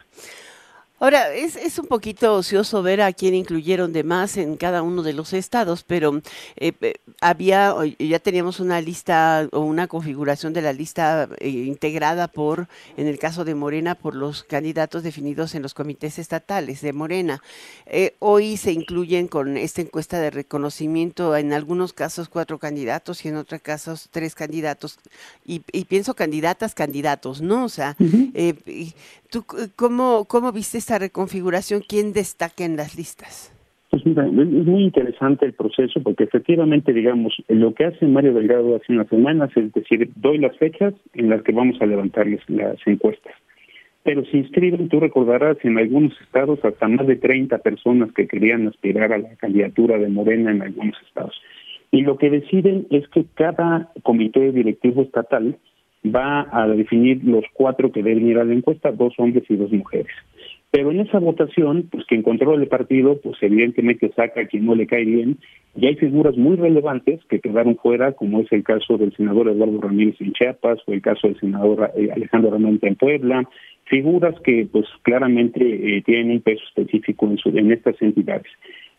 [1.04, 5.02] Ahora, es, es un poquito ocioso ver a quién incluyeron de más en cada uno
[5.02, 6.22] de los estados, pero
[6.56, 12.26] eh, eh, había, ya teníamos una lista o una configuración de la lista eh, integrada
[12.26, 16.94] por, en el caso de Morena, por los candidatos definidos en los comités estatales de
[16.94, 17.42] Morena.
[18.20, 23.36] hoy se incluyen con esta encuesta de reconocimiento, en algunos casos cuatro candidatos y en
[23.36, 24.98] otros casos tres candidatos,
[25.44, 27.66] y, pienso candidatas, candidatos, ¿no?
[27.66, 27.94] O sea,
[29.34, 29.44] ¿tú
[29.74, 31.82] cómo, cómo viste esta reconfiguración?
[31.88, 33.50] ¿Quién destaca en las listas?
[33.90, 38.76] Pues mira, es muy interesante el proceso porque efectivamente, digamos, lo que hace Mario Delgado
[38.76, 42.76] hace unas semanas es decir, doy las fechas en las que vamos a levantarles las
[42.86, 43.34] encuestas.
[44.04, 48.68] Pero se inscriben, tú recordarás, en algunos estados hasta más de 30 personas que querían
[48.68, 51.34] aspirar a la candidatura de Morena en algunos estados.
[51.90, 55.56] Y lo que deciden es que cada comité directivo estatal
[56.04, 59.72] va a definir los cuatro que deben ir a la encuesta, dos hombres y dos
[59.72, 60.12] mujeres.
[60.70, 64.74] Pero en esa votación, pues quien controla el partido, pues evidentemente saca a quien no
[64.74, 65.38] le cae bien,
[65.76, 69.80] y hay figuras muy relevantes que quedaron fuera, como es el caso del senador Eduardo
[69.80, 73.48] Ramírez en Chiapas, o el caso del senador eh, Alejandro Ramírez en Puebla,
[73.84, 78.50] figuras que pues claramente eh, tienen un peso específico en, su, en estas entidades.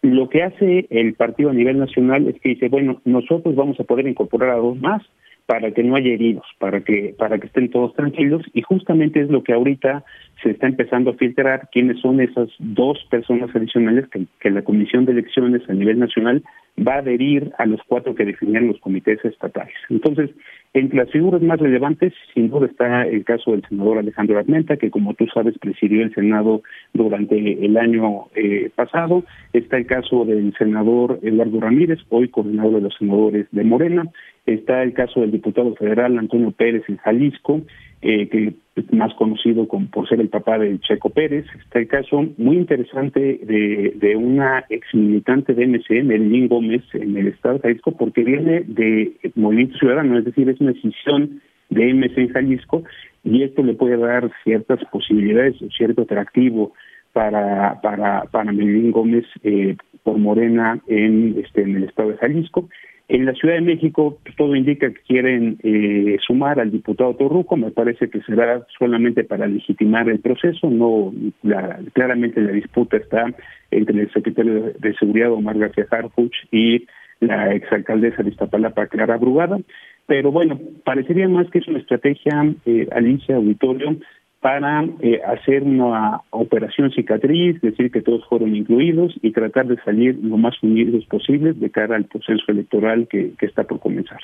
[0.01, 3.83] Lo que hace el partido a nivel nacional es que dice, bueno, nosotros vamos a
[3.83, 5.03] poder incorporar a dos más,
[5.45, 8.43] para que no haya heridos, para que para que estén todos tranquilos.
[8.53, 10.03] Y justamente es lo que ahorita
[10.41, 15.05] se está empezando a filtrar quiénes son esas dos personas adicionales que, que la Comisión
[15.05, 16.43] de Elecciones a nivel nacional
[16.77, 19.75] va a adherir a los cuatro que definían los comités estatales.
[19.89, 20.31] Entonces,
[20.73, 24.91] entre las figuras más relevantes, sin duda está el caso del senador Alejandro Armenta, que
[24.91, 29.23] como tú sabes presidió el Senado durante el año eh, pasado.
[29.53, 34.09] Está el caso del senador Eduardo Ramírez, hoy coordinador de los senadores de Morena.
[34.45, 37.61] Está el caso del diputado federal Antonio Pérez en Jalisco,
[38.07, 38.53] eh, que
[38.91, 41.45] más conocido como, por ser el papá de Checo Pérez.
[41.63, 47.29] Está el caso muy interesante de, una ex militante de MC, Merlín Gómez, en el
[47.29, 52.17] estado de Jalisco, porque viene de Movimiento Ciudadano, es decir, es una decisión de MC
[52.19, 52.83] en Jalisco,
[53.23, 56.73] y esto le puede dar ciertas posibilidades o cierto atractivo
[57.11, 62.69] para para para Melín Gómez eh, por Morena en este en el estado de Jalisco
[63.07, 67.55] en la Ciudad de México pues, todo indica que quieren eh, sumar al diputado Torruco,
[67.55, 71.13] me parece que será solamente para legitimar el proceso, no
[71.43, 73.25] la, claramente la disputa está
[73.71, 76.85] entre el secretario de Seguridad Omar García Harfuch y
[77.19, 79.59] la exalcaldesa de Iztapalapa Clara Brugada,
[80.07, 83.97] pero bueno, parecería más que es una estrategia, eh, Alicia Auditorio,
[84.41, 90.19] para eh, hacer una operación cicatriz, decir que todos fueron incluidos y tratar de salir
[90.21, 94.19] lo más unidos posible de cara al proceso electoral que, está por comenzar.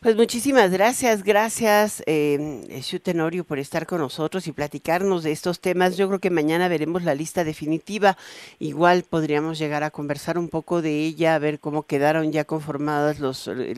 [0.00, 2.60] Pues muchísimas gracias, gracias eh,
[3.04, 5.96] Tenorio por estar con nosotros y platicarnos de estos temas.
[5.96, 8.16] Yo creo que mañana veremos la lista definitiva.
[8.58, 13.20] Igual podríamos llegar a conversar un poco de ella, a ver cómo quedaron ya conformadas
[13.20, 13.74] los, eh,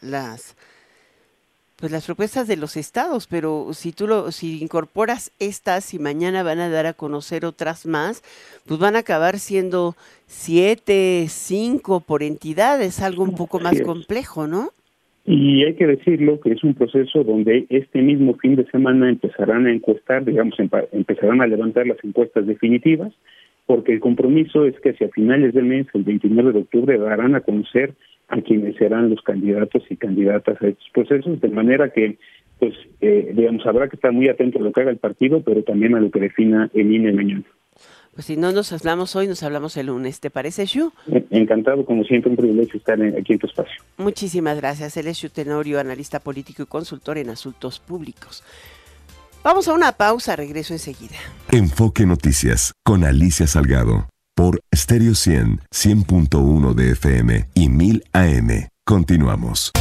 [0.00, 0.56] las
[1.78, 6.42] pues las propuestas de los estados, pero si tú lo, si incorporas estas y mañana
[6.42, 8.22] van a dar a conocer otras más,
[8.66, 9.94] pues van a acabar siendo
[10.26, 14.70] siete, cinco por entidad, es algo un poco más complejo, ¿no?
[15.24, 19.66] Y hay que decirlo que es un proceso donde este mismo fin de semana empezarán
[19.66, 20.56] a encuestar, digamos,
[20.90, 23.12] empezarán a levantar las encuestas definitivas,
[23.66, 27.42] porque el compromiso es que hacia finales del mes, el 29 de octubre, darán a
[27.42, 27.92] conocer
[28.28, 32.18] a quienes serán los candidatos y candidatas a estos procesos, de manera que,
[32.58, 35.62] pues, eh, digamos, habrá que estar muy atento a lo que haga el partido, pero
[35.62, 37.44] también a lo que defina el INE mañana.
[38.14, 40.18] Pues si no nos hablamos hoy, nos hablamos el lunes.
[40.18, 40.92] ¿Te parece, Shu?
[41.30, 43.80] Encantado, como siempre, un privilegio estar aquí en tu espacio.
[43.96, 44.96] Muchísimas gracias.
[44.96, 48.42] Él es Shu Tenorio, analista político y consultor en asuntos públicos.
[49.44, 51.16] Vamos a una pausa, regreso enseguida.
[51.52, 58.68] Enfoque Noticias con Alicia Salgado por Stereo 100, 100.1 de FM y 1000 AM.
[58.84, 59.72] Continuamos.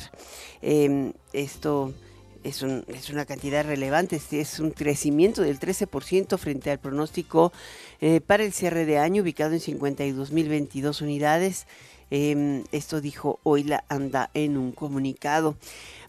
[0.64, 1.94] Em, esto
[2.44, 7.52] es, un, es una cantidad relevante, es un crecimiento del 13% frente al pronóstico
[8.00, 11.68] eh, para el cierre de año, ubicado en 52.022 unidades.
[12.14, 15.56] Em, esto dijo hoy ANDA en un comunicado.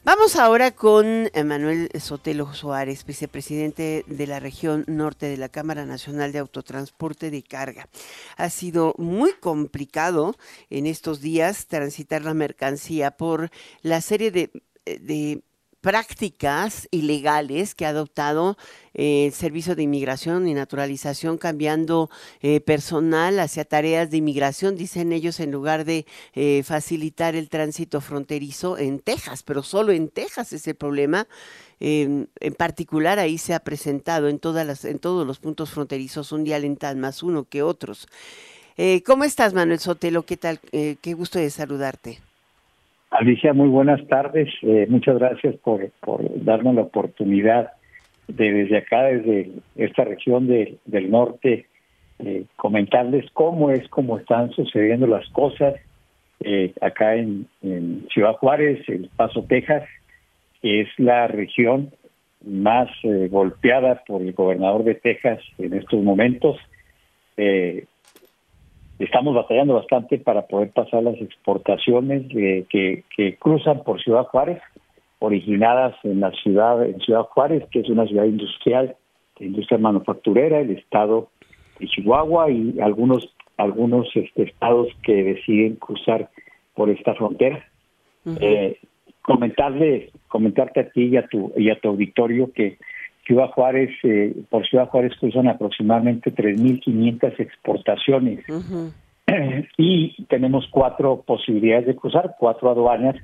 [0.05, 6.33] Vamos ahora con Manuel Sotelo Suárez, vicepresidente de la región norte de la Cámara Nacional
[6.33, 7.89] de Autotransporte de Carga.
[8.37, 10.35] Ha sido muy complicado
[10.71, 13.53] en estos días transitar la mercancía por
[13.83, 14.51] la serie de,
[14.85, 15.45] de
[15.83, 18.57] prácticas ilegales que ha adoptado
[18.95, 22.09] eh, el Servicio de Inmigración y Naturalización, cambiando
[22.41, 28.01] eh, personal hacia tareas de inmigración, dicen ellos, en lugar de eh, facilitar el tránsito
[28.01, 31.27] fronterizo en Texas, pero solo en Texas es el problema.
[31.81, 36.45] en particular ahí se ha presentado en todas las, en todos los puntos fronterizos un
[36.45, 38.07] día lental más uno que otros.
[39.05, 40.23] ¿Cómo estás, Manuel Sotelo?
[40.23, 40.61] ¿Qué tal?
[40.71, 42.32] qué gusto de saludarte.
[43.13, 44.49] Alicia, muy buenas tardes.
[44.63, 47.73] Eh, muchas gracias por, por darnos la oportunidad
[48.27, 51.67] de desde acá, desde esta región del norte,
[52.21, 55.75] eh, comentarles cómo es, cómo están sucediendo las cosas
[56.41, 57.47] eh, acá en,
[58.15, 59.87] Ciudad Juárez, El Paso, Texas,
[60.63, 61.93] que es la región
[62.47, 62.89] más
[63.31, 66.57] golpeada por el gobernador de Texas en estos momentos
[69.05, 73.05] estamos batallando bastante para poder pasar las exportaciones que,
[73.39, 74.61] cruzan por Ciudad Juárez,
[75.19, 78.97] originadas en la ciudad, en Ciudad Juárez, que es una ciudad industrial,
[79.39, 81.29] de industria manufacturera, el estado
[81.79, 86.31] de Chihuahua y algunos algunos este, estados que deciden cruzar
[86.75, 87.65] por esta frontera.
[88.41, 88.79] Eh,
[89.21, 92.79] comentarle, comentarte a ti y a tu y a tu auditorio que
[93.27, 98.45] Ciudad Juárez, eh, por Ciudad Juárez cruzan aproximadamente 3.500 exportaciones.
[99.79, 103.17] Y tenemos cuatro posibilidades de cruzar, cuatro aduanas.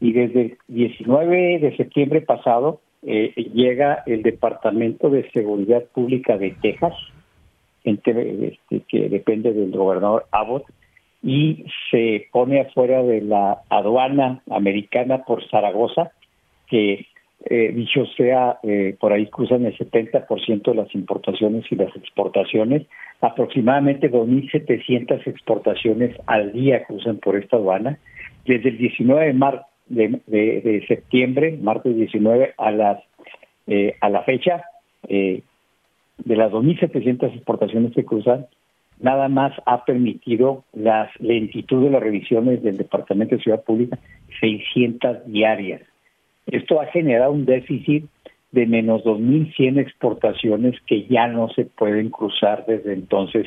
[0.00, 6.56] Y desde el 19 de septiembre pasado eh, llega el Departamento de Seguridad Pública de
[6.62, 6.94] Texas,
[7.84, 8.56] este,
[8.88, 10.64] que depende del gobernador Abbott,
[11.22, 16.12] y se pone afuera de la aduana americana por Zaragoza,
[16.68, 17.06] que
[17.46, 22.86] eh, dicho sea, eh, por ahí cruzan el 70% de las importaciones y las exportaciones.
[23.20, 27.98] Aproximadamente 2.700 exportaciones al día cruzan por esta aduana.
[28.46, 29.34] Desde el 19
[29.88, 33.02] de, septiembre, martes 19, a, las,
[33.66, 34.64] eh, a la fecha,
[35.06, 35.42] de
[36.36, 38.46] las 2.700 exportaciones que cruzan,
[39.00, 43.98] nada más ha permitido la lentitud de las revisiones del Departamento de Ciudad Pública,
[44.40, 45.82] 600 diarias
[46.46, 48.06] esto ha generado un déficit
[48.52, 53.46] de menos 2.100 exportaciones que ya no se pueden cruzar desde entonces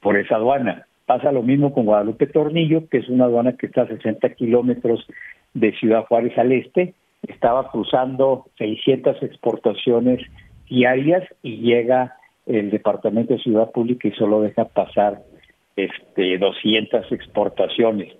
[0.00, 0.86] por esa aduana.
[1.06, 5.06] Pasa lo mismo con Guadalupe Tornillo, que es una aduana que está a 60 kilómetros
[5.54, 6.94] de Ciudad Juárez al este.
[7.26, 10.20] Estaba cruzando 600 exportaciones
[10.68, 12.16] diarias y llega
[12.46, 15.22] el Departamento de Ciudad Pública y solo deja pasar
[15.76, 18.14] este 200 exportaciones.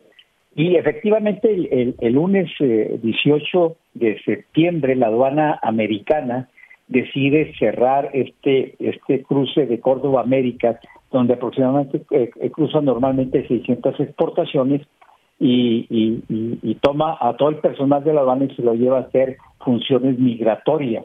[0.57, 6.49] Y efectivamente el, el, lunes 18 eh, de septiembre la aduana americana
[6.87, 10.79] decide cerrar este, este cruce de Córdoba América,
[11.11, 14.83] donde aproximadamente eh, eh, cruzan normalmente 600 exportaciones
[15.41, 19.03] y, y, toma a todo el personal de la aduana y se lo lleva a
[19.03, 21.05] hacer funciones migratorias.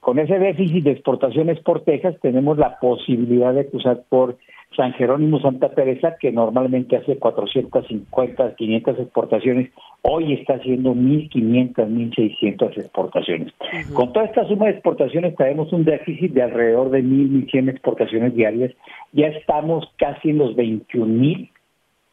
[0.00, 4.36] con ese déficit de exportaciones por Texas tenemos la posibilidad de cruzar por
[4.76, 9.70] San Jerónimo Santa Teresa, que normalmente hace 450, 500 exportaciones,
[10.02, 13.52] hoy está haciendo 1.500, 1.600 exportaciones.
[13.92, 18.34] Con toda esta suma de exportaciones tenemos un déficit de alrededor de 1.000, 1.100 exportaciones
[18.34, 18.72] diarias.
[19.12, 21.50] Ya estamos casi en los 21.000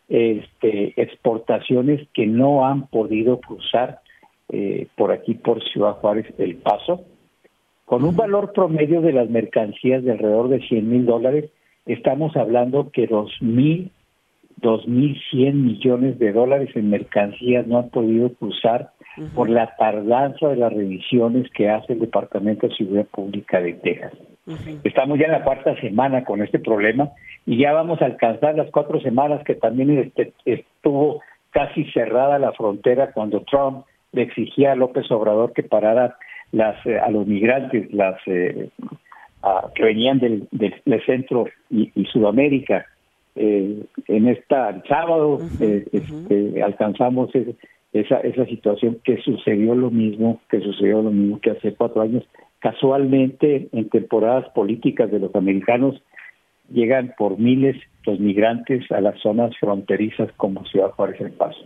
[0.08, 4.00] este, exportaciones que no han podido cruzar
[4.50, 7.04] eh, por aquí, por Ciudad Juárez, El Paso,
[7.86, 11.50] con un valor promedio de las mercancías de alrededor de 100 mil dólares
[11.86, 13.92] estamos hablando que dos mil,
[14.58, 18.92] dos mil cien millones de dólares en mercancías no han podido cruzar
[19.34, 24.14] por la tardanza de las revisiones que hace el Departamento de Seguridad Pública de Texas.
[24.84, 27.10] Estamos ya en la cuarta semana con este problema
[27.46, 31.22] y ya vamos a alcanzar las cuatro semanas que también este, estuvo
[31.52, 36.18] casi cerrada la frontera cuando Trump le exigía a López Obrador que parara
[36.52, 38.70] las, eh, a los migrantes, las eh,
[39.74, 40.48] que venían del,
[41.06, 42.86] centro y, Sudamérica.
[43.36, 47.32] Eh, en esta sábado eh, este, alcanzamos
[47.92, 52.24] esa, esa situación que sucedió lo mismo, que sucedió lo mismo que hace cuatro años.
[52.60, 56.02] Casualmente, en temporadas políticas de los americanos,
[56.72, 57.76] llegan por miles
[58.06, 61.60] los migrantes a las zonas fronterizas como Ciudad Juárez El Paso.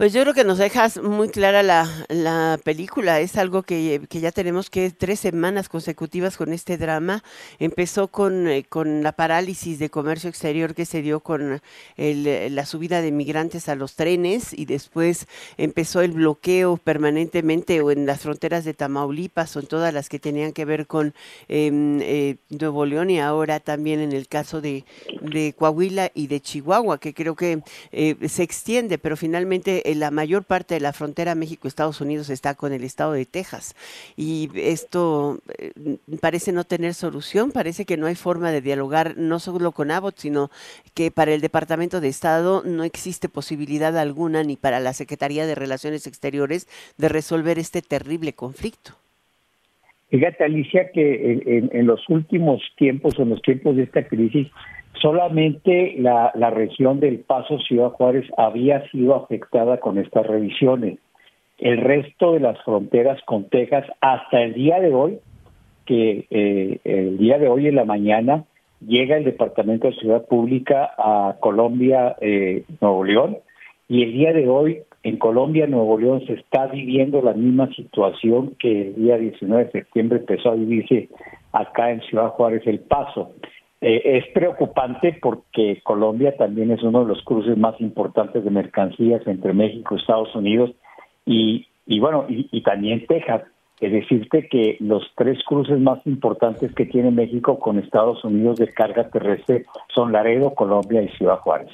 [0.00, 3.20] Pues yo creo que nos dejas muy clara la, la película.
[3.20, 7.22] Es algo que, que, ya tenemos que tres semanas consecutivas con este drama.
[7.58, 11.60] Empezó con, eh, con la parálisis de comercio exterior que se dio con
[11.98, 15.26] el, la subida de migrantes a los trenes y después
[15.58, 20.18] empezó el bloqueo permanentemente o en las fronteras de Tamaulipas o en todas las que
[20.18, 21.12] tenían que ver con
[21.46, 24.86] em, eh, Nuevo León y ahora también en el caso de,
[25.20, 30.44] de Coahuila y de Chihuahua, que creo que eh, se extiende, pero finalmente la mayor
[30.44, 33.74] parte de la frontera México-Estados Unidos está con el estado de Texas
[34.16, 35.72] y esto eh,
[36.20, 40.18] parece no tener solución, parece que no hay forma de dialogar no solo con Abbott,
[40.18, 40.50] sino
[40.94, 45.54] que para el Departamento de Estado no existe posibilidad alguna ni para la Secretaría de
[45.54, 48.99] Relaciones Exteriores de resolver este terrible conflicto.
[50.10, 54.48] Fíjate, Alicia, que en, los últimos tiempos, en los tiempos de esta crisis,
[55.00, 60.98] solamente la, región del Paso Ciudad Juárez había sido afectada con estas revisiones.
[61.58, 65.18] El resto de las fronteras con Texas, hasta el día de hoy,
[65.86, 68.44] que eh, el día de hoy en la mañana
[68.84, 73.38] llega el Departamento de Seguridad Pública a Colombia, eh, Nuevo León,
[73.88, 78.54] y el día de hoy en Colombia, Nuevo León, se está viviendo la misma situación
[78.58, 81.08] que el día 19 de septiembre empezó a vivirse
[81.52, 83.32] acá en Ciudad Juárez El Paso.
[83.80, 89.26] Eh, es preocupante porque Colombia también es uno de los cruces más importantes de mercancías
[89.26, 90.72] entre México Estados Unidos
[91.24, 93.42] y, y bueno, y, y también Texas.
[93.80, 98.68] Es decirte que los tres cruces más importantes que tiene México con Estados Unidos de
[98.68, 101.70] carga terrestre son Laredo, Colombia y Ciudad Juárez.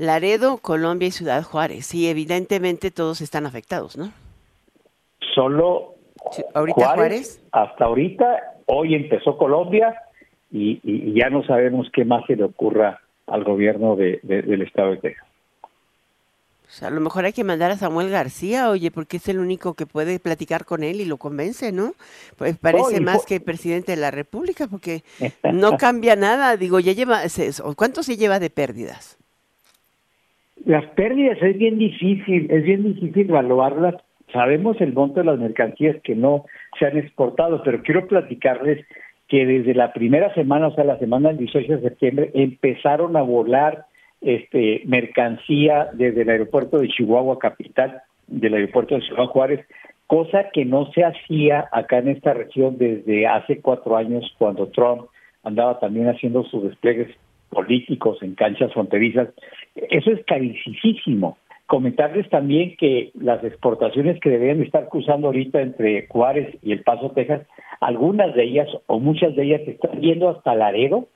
[0.00, 1.94] Laredo, Colombia y Ciudad Juárez.
[1.94, 4.10] Y evidentemente todos están afectados, ¿no?
[5.34, 5.94] Solo
[6.54, 9.94] ¿Ahorita Juárez, Hasta ahorita, hoy empezó Colombia
[10.50, 14.62] y, y, ya no sabemos qué más se le ocurra al gobierno de, de, del
[14.62, 15.26] estado de Texas.
[16.82, 19.86] A lo mejor hay que mandar a Samuel García, oye, porque es el único que
[19.86, 21.94] puede platicar con él y lo convence, ¿no?
[22.36, 25.02] Pues parece Oh, más que el presidente de la República, porque
[25.52, 26.56] no cambia nada.
[26.56, 27.22] Digo, ya lleva,
[27.76, 29.19] ¿cuánto se lleva de pérdidas?
[30.64, 33.94] Las pérdidas es bien difícil, es bien difícil evaluarlas.
[34.32, 36.44] Sabemos el monto de las mercancías que no
[36.78, 38.84] se han exportado, pero quiero platicarles
[39.28, 43.22] que desde la primera semana, o sea, la semana del 18 de septiembre, empezaron a
[43.22, 43.86] volar
[44.20, 49.66] este mercancía desde el aeropuerto de Chihuahua capital, del aeropuerto de Ciudad Juárez,
[50.06, 55.06] cosa que no se hacía acá en esta región desde hace cuatro años cuando Trump
[55.42, 57.08] andaba también haciendo sus despliegues
[57.50, 59.28] políticos en canchas fronterizas.
[59.74, 61.38] Eso es carísimo.
[61.66, 67.12] Comentarles también que las exportaciones que deberían estar cruzando ahorita entre Juárez y El Paso,
[67.12, 67.46] Texas,
[67.80, 71.06] algunas de ellas o muchas de ellas están yendo hasta Laredo,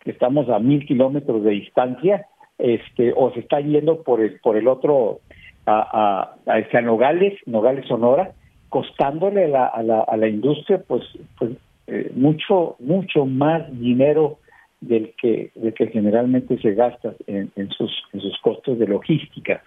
[0.00, 2.26] que estamos a mil kilómetros de distancia,
[2.58, 5.20] este, o se están yendo por el por el otro
[5.66, 8.32] a, a, a, este, Nogales, Nogales Sonora,
[8.68, 11.04] costándole a la, a la, a la industria pues,
[11.38, 11.52] pues
[11.86, 14.38] eh, mucho mucho más dinero
[14.80, 19.62] del que del que generalmente se gasta en, sus en sus costos de logística.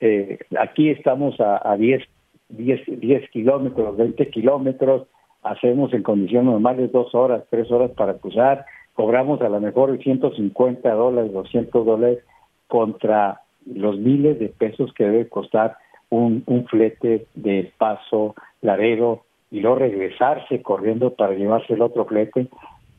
[0.00, 2.02] Eh, aquí estamos a, a 10,
[2.48, 5.06] 10, 10 kilómetros, 20 kilómetros,
[5.42, 10.90] hacemos en condiciones normales dos horas, tres horas para cruzar, cobramos a lo mejor 150
[10.92, 12.18] dólares, 200 dólares
[12.68, 15.76] contra los miles de pesos que debe costar
[16.10, 22.48] un, un flete de paso, Laredo, y luego regresarse corriendo para llevarse el otro flete.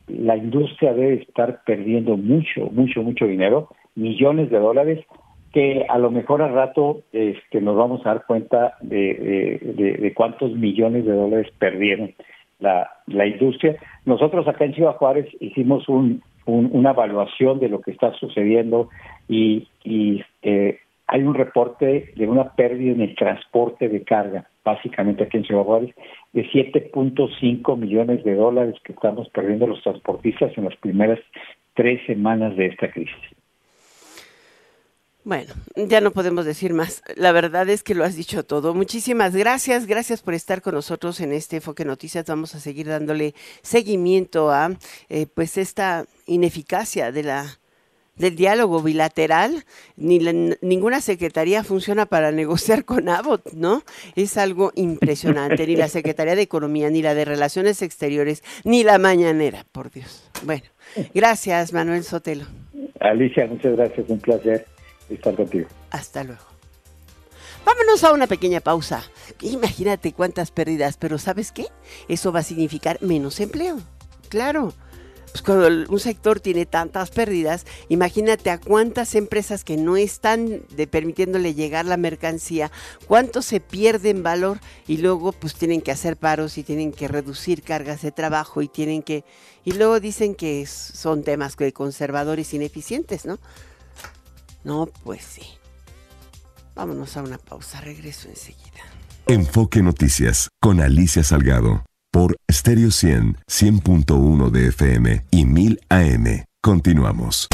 [0.07, 5.05] La industria debe estar perdiendo mucho, mucho, mucho dinero, millones de dólares,
[5.53, 11.05] que a lo mejor al rato este, nos vamos a dar cuenta de, cuántos millones
[11.05, 12.13] de dólares perdieron
[12.59, 13.77] la, industria.
[14.05, 18.89] Nosotros acá en Ciudad Juárez hicimos un, una evaluación de lo que está sucediendo
[19.27, 25.23] y, y eh, hay un reporte de una pérdida en el transporte de carga, básicamente
[25.23, 25.93] aquí en Ciudad Juárez,
[26.33, 31.19] de 7.5 millones de dólares que estamos perdiendo los transportistas en las primeras
[31.73, 33.15] tres semanas de esta crisis.
[35.25, 37.01] Bueno, ya no podemos decir más.
[37.15, 38.73] La verdad es que lo has dicho todo.
[38.73, 39.85] Muchísimas gracias.
[39.87, 42.25] Gracias por estar con nosotros en este Enfoque Noticias.
[42.25, 44.71] Vamos a seguir dándole seguimiento a
[45.07, 47.45] eh, pues esta ineficacia de la
[48.15, 53.83] del diálogo bilateral, ni la, ninguna secretaría funciona para negociar con Abbott, ¿no?
[54.15, 58.97] Es algo impresionante, ni la Secretaría de Economía, ni la de Relaciones Exteriores, ni la
[58.97, 60.29] mañanera, por Dios.
[60.43, 60.65] Bueno,
[61.13, 62.45] gracias, Manuel Sotelo.
[62.99, 64.65] Alicia, muchas gracias, un placer
[65.09, 65.67] estar contigo.
[65.91, 66.43] Hasta luego.
[67.65, 69.03] Vámonos a una pequeña pausa.
[69.41, 71.65] Imagínate cuántas pérdidas, pero ¿sabes qué?
[72.07, 73.77] Eso va a significar menos empleo.
[74.29, 74.73] Claro.
[75.33, 80.61] Pues cuando un sector tiene tantas pérdidas, imagínate a cuántas empresas que no están
[80.91, 82.71] permitiéndole llegar la mercancía,
[83.07, 87.07] cuánto se pierde en valor y luego pues tienen que hacer paros y tienen que
[87.07, 89.25] reducir cargas de trabajo y tienen que
[89.65, 93.39] y luego dicen que son temas conservadores ineficientes, ¿no?
[94.63, 95.41] No, pues sí.
[96.75, 98.83] Vámonos a una pausa, regreso enseguida.
[99.25, 106.45] Enfoque Noticias con Alicia Salgado por Stereo 100, 100.1 de FM y 1000 AM.
[106.61, 107.47] Continuamos.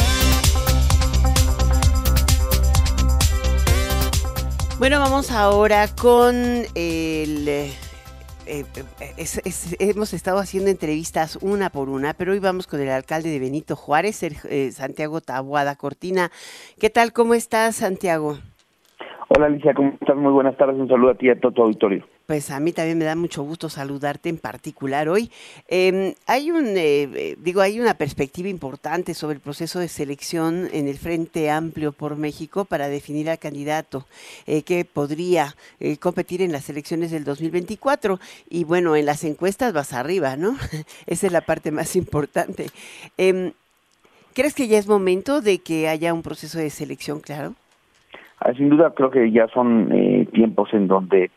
[4.77, 6.35] Bueno, vamos ahora con
[6.75, 7.47] el...
[7.47, 7.71] Eh,
[8.47, 8.65] eh,
[9.79, 13.77] hemos estado haciendo entrevistas una por una, pero hoy vamos con el alcalde de Benito
[13.77, 16.31] Juárez, eh, Santiago Tabuada Cortina.
[16.79, 17.13] ¿Qué tal?
[17.13, 18.39] ¿Cómo estás, Santiago?
[19.29, 20.17] Hola Alicia, ¿cómo estás?
[20.17, 22.03] Muy buenas tardes, un saludo a ti y a todo tu auditorio.
[22.29, 25.31] Pues a mí también me da mucho gusto saludarte en particular hoy.
[25.67, 30.67] Em, hay un, eh, eh, digo, hay una perspectiva importante sobre el proceso de selección
[30.71, 34.05] en el Frente Amplio por México para definir al candidato
[34.45, 35.55] eh, que podría
[35.99, 38.19] competir en las elecciones del 2024.
[38.47, 40.55] Y bueno, en las encuestas vas arriba, ¿no?
[41.07, 42.67] Esa es la parte más importante.
[43.17, 43.53] Em,
[44.35, 47.55] ¿Crees que ya es momento de que haya un proceso de selección claro?
[48.39, 51.31] Ah, sin duda creo que ya son eh, tiempos en donde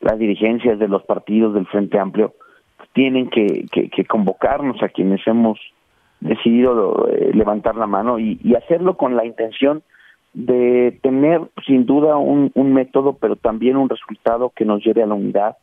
[0.00, 2.34] las dirigencias de los partidos del Frente Amplio
[2.92, 5.58] tienen que, que, convocarnos a quienes hemos
[6.20, 9.82] decidido eh, levantar la mano y, hacerlo con la intención
[10.32, 15.14] de tener sin duda un, método, pero también un resultado que nos lleve a la
[15.14, 15.56] unidad,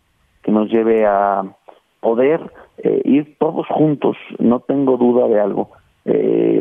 [0.43, 1.43] que nos lleve a
[1.99, 2.39] poder
[2.77, 4.17] eh, ir todos juntos.
[4.39, 5.71] No tengo duda de algo.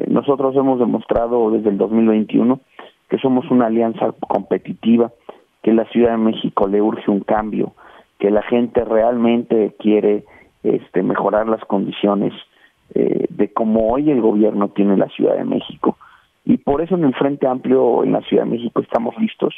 [0.08, 2.60] nosotros hemos demostrado desde el 2021
[3.08, 5.12] que somos una alianza competitiva,
[5.66, 7.72] que la Ciudad de México le urge un cambio,
[8.20, 10.24] que la gente realmente quiere
[10.62, 12.32] este, mejorar las condiciones
[12.94, 15.98] eh, de cómo hoy el gobierno tiene la Ciudad de México.
[16.44, 19.56] Y por eso en el Frente Amplio en la Ciudad de México estamos listos.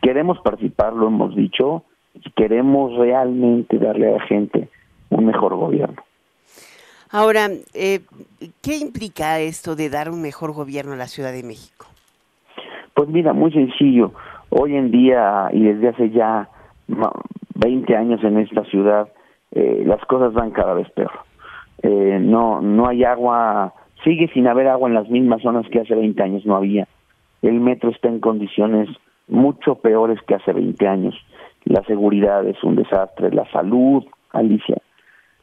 [0.00, 1.82] Queremos participar, lo hemos dicho,
[2.14, 4.70] y queremos realmente darle a la gente
[5.10, 6.02] un mejor gobierno.
[7.10, 8.00] Ahora, eh,
[8.62, 11.84] ¿qué implica esto de dar un mejor gobierno a la Ciudad de México?
[12.94, 14.12] Pues mira, muy sencillo.
[14.50, 16.48] Hoy en día y desde hace ya
[17.54, 19.08] 20 años en esta ciudad,
[19.52, 21.12] eh, las cosas van cada vez peor.
[21.82, 23.74] Eh, no, no hay agua,
[24.04, 26.86] sigue sin haber agua en las mismas zonas que hace 20 años no había.
[27.42, 28.88] El metro está en condiciones
[29.28, 31.14] mucho peores que hace 20 años.
[31.64, 34.78] La seguridad es un desastre, la salud, Alicia.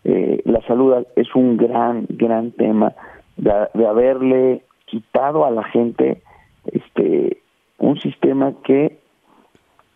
[0.05, 2.93] Eh, la salud es un gran, gran tema
[3.37, 6.21] de, de haberle quitado a la gente
[6.65, 7.42] este
[7.83, 8.99] un sistema que,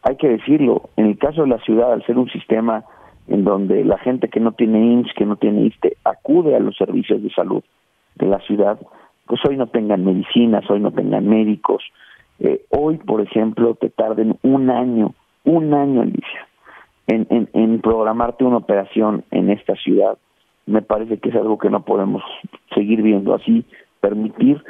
[0.04, 2.84] hay que decirlo, en el caso de la ciudad, al ser un sistema
[3.28, 6.76] en donde la gente que no tiene IMSS, que no tiene ISTE, acude a los
[6.78, 7.64] servicios de salud
[8.16, 8.80] de la ciudad,
[9.26, 11.84] pues hoy no tengan medicinas, hoy no tengan médicos.
[12.40, 15.14] Eh, hoy, por ejemplo, te tarden un año,
[15.44, 16.48] un año, Alicia,
[17.08, 20.18] en, programarte una operación en esta ciudad.
[20.66, 22.22] Me parece que es algo que no podemos
[22.76, 23.66] seguir viendo así,
[24.02, 24.62] permitir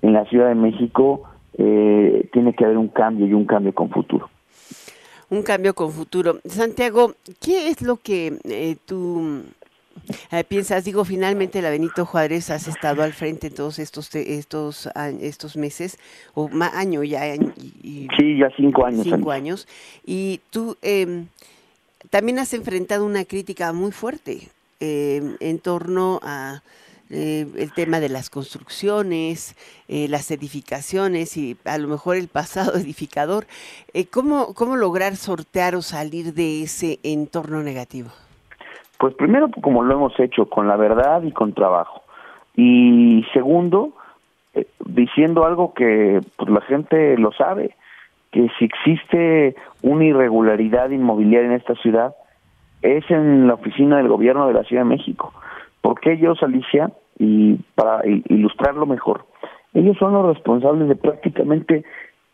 [0.00, 1.22] en la Ciudad de México
[1.58, 4.30] eh, tiene que haber un cambio y un cambio con futuro.
[5.30, 6.40] Un cambio con futuro.
[6.44, 9.42] Santiago, ¿qué es lo que eh, tú
[10.30, 10.84] eh, piensas?
[10.84, 14.90] Digo, finalmente la Benito Juárez has estado al frente en todos estos estos
[15.20, 15.98] estos meses
[16.34, 17.34] o más año ya.
[17.34, 19.04] Y, sí, ya cinco años.
[19.04, 19.66] Cinco años.
[20.04, 21.28] Y tú em,
[22.10, 24.48] también has enfrentado una crítica muy fuerte
[24.80, 26.62] em, en torno a
[27.14, 29.54] eh, el tema de las construcciones,
[29.86, 33.44] eh, las edificaciones y a lo mejor el pasado edificador.
[33.92, 38.08] Eh, ¿cómo, ¿Cómo lograr sortear o salir de ese entorno negativo?
[38.98, 42.02] Pues primero, como lo hemos hecho, con la verdad y con trabajo.
[42.56, 43.92] Y segundo,
[44.86, 47.76] diciendo algo que pues, la gente lo sabe,
[48.30, 52.14] que si existe una irregularidad inmobiliaria en esta ciudad,
[52.80, 55.34] es en la oficina del gobierno de la Ciudad de México.
[55.82, 59.26] Porque ellos, Alicia, y para ilustrarlo mejor,
[59.74, 61.84] ellos son los responsables de prácticamente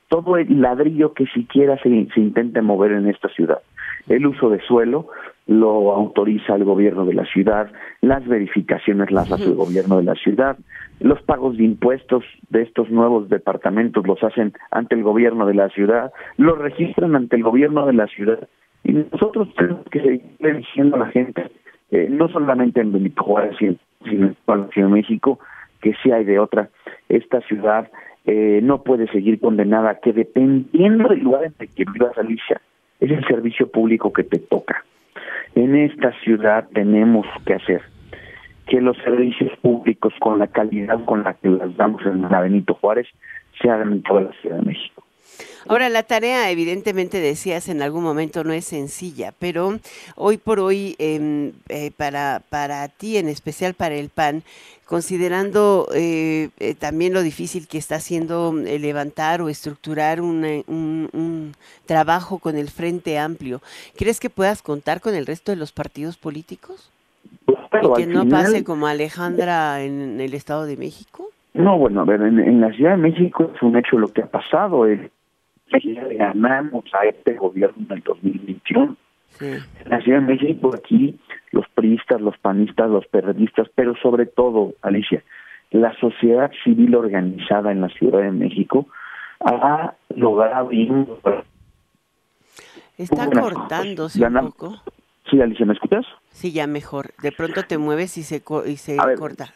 [0.08, 3.60] todo el ladrillo que siquiera se, se intente mover en esta ciudad.
[4.08, 5.08] El uso de suelo
[5.46, 7.70] lo autoriza el gobierno de la ciudad,
[8.00, 10.58] las verificaciones las hace el gobierno de la ciudad,
[11.00, 15.68] los pagos de impuestos de estos nuevos departamentos los hacen ante el gobierno de la
[15.70, 18.48] ciudad, los registran ante el gobierno de la ciudad.
[18.84, 21.50] Y nosotros tenemos que seguir diciendo a la gente,
[21.90, 25.38] eh, no solamente en Benito Juárez, sino en México,
[25.80, 26.68] que sí hay de otra.
[27.08, 27.90] Esta ciudad
[28.26, 32.60] eh, no puede seguir condenada que dependiendo del lugar en el que vivas, Alicia,
[33.00, 34.84] es el servicio público que te toca.
[35.54, 37.82] En esta ciudad tenemos que hacer
[38.66, 42.74] que los servicios públicos con la calidad con la que las damos en la Benito
[42.74, 43.06] Juárez
[43.60, 45.02] se hagan en toda la Ciudad de México.
[45.68, 49.78] Ahora, la tarea, evidentemente, decías en algún momento, no es sencilla, pero
[50.16, 54.42] hoy por hoy, em, eh, para, para ti, en especial para el PAN,
[54.86, 61.52] considerando eh, eh, también lo difícil que está haciendo levantar o estructurar un, un,
[61.84, 63.60] trabajo con el Frente Amplio,
[63.96, 66.90] ¿crees que puedas contar con el resto de los partidos políticos?
[67.46, 71.28] ¿Y que no pase como Alejandra en, el Estado de México?
[71.52, 74.26] No, bueno, a ver, en, la Ciudad de México es un hecho lo que ha
[74.26, 74.86] pasado.
[74.86, 75.10] El
[75.70, 78.96] le ganamos a este gobierno en el 2021.
[79.40, 81.18] En la Ciudad de México aquí
[81.52, 85.22] los priistas, los panistas, los periodistas, pero sobre todo, Alicia,
[85.70, 88.86] la sociedad civil organizada en la Ciudad de México
[89.40, 90.70] ha logrado
[92.96, 94.74] Está cortándose un poco.
[95.30, 96.06] Sí, Alicia, ¿me escuchas?
[96.30, 97.10] Sí, ya mejor.
[97.22, 99.52] De pronto te mueves y se, y se corta.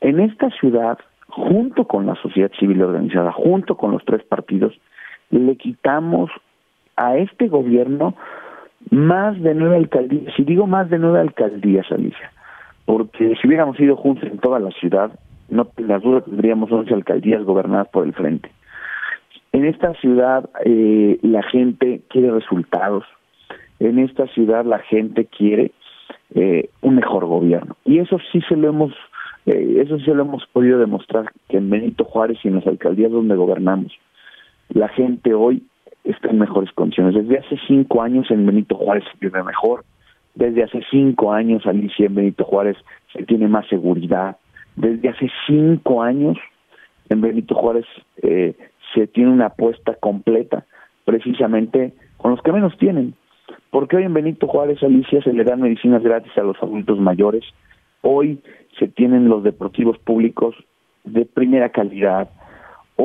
[0.00, 0.98] En esta ciudad,
[1.28, 4.74] junto con la sociedad civil organizada, junto con los tres partidos,
[5.32, 6.30] le quitamos
[6.96, 8.14] a este gobierno
[8.90, 10.32] más de nueve alcaldías.
[10.36, 12.30] Si digo más de nueve alcaldías, Alicia,
[12.84, 15.10] porque si hubiéramos ido juntos en toda la ciudad,
[15.48, 18.50] no tengas duda tendríamos once alcaldías gobernadas por el frente.
[19.52, 23.04] En esta ciudad eh, la gente quiere resultados.
[23.80, 25.72] En esta ciudad la gente quiere
[26.34, 27.76] eh, un mejor gobierno.
[27.84, 28.92] Y eso sí se lo hemos,
[29.46, 33.10] eh, eso sí lo hemos podido demostrar que en Benito Juárez y en las alcaldías
[33.10, 33.92] donde gobernamos,
[34.72, 35.62] la gente hoy
[36.04, 37.14] está en mejores condiciones.
[37.14, 39.84] Desde hace cinco años en Benito Juárez se vive mejor.
[40.34, 42.76] Desde hace cinco años, Alicia, en Benito Juárez
[43.12, 44.36] se tiene más seguridad.
[44.76, 46.38] Desde hace cinco años
[47.08, 47.84] en Benito Juárez
[48.22, 48.56] eh,
[48.94, 50.64] se tiene una apuesta completa
[51.04, 53.14] precisamente con los que menos tienen.
[53.70, 57.44] Porque hoy en Benito Juárez, Alicia, se le dan medicinas gratis a los adultos mayores.
[58.02, 58.40] Hoy
[58.78, 60.54] se tienen los deportivos públicos
[61.04, 62.30] de primera calidad.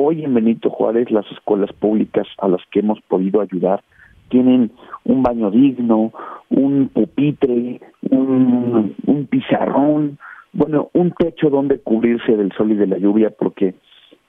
[0.00, 3.82] Hoy en Benito Juárez las escuelas públicas a las que hemos podido ayudar
[4.28, 4.70] tienen
[5.02, 6.12] un baño digno,
[6.50, 10.20] un pupitre, un, pizarrón,
[10.52, 13.74] bueno, un techo donde cubrirse del sol y de la lluvia, porque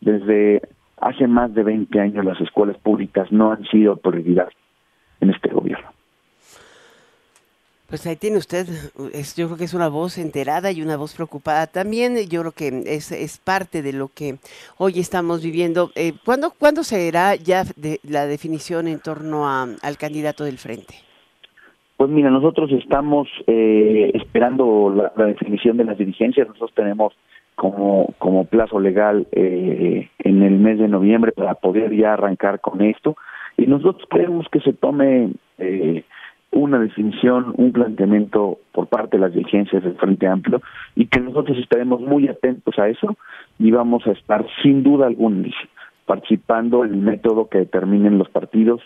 [0.02, 0.64] desde
[1.00, 4.50] hace más de 20 años las escuelas públicas no han sido prioridad
[5.22, 5.99] en este gobierno.
[7.90, 8.68] Pues ahí tiene usted,
[9.36, 12.18] yo creo que es una voz enterada y una voz preocupada también.
[12.30, 14.36] Yo creo que es, es parte de lo que
[14.78, 15.90] hoy estamos viviendo.
[15.96, 20.94] Eh, ¿cuándo, ¿Cuándo será ya de, la definición en torno a, al candidato del frente?
[21.98, 26.48] Pues mira, nosotros estamos eh, esperando la, definición de las dirigencias.
[26.48, 27.14] Nosotros tenemos
[27.56, 32.82] como, como plazo legal eh, en el mes de noviembre para poder ya arrancar con
[32.82, 33.18] esto.
[33.58, 36.04] Y nosotros queremos que se tome eh,
[36.52, 40.62] una definición, un planteamiento por parte de las dirigencias del Frente Amplio
[40.96, 43.16] y que nosotros estaremos muy atentos a eso
[43.60, 45.50] y vamos a estar sin duda alguna
[46.06, 48.82] participando en el método que determinen los partidos,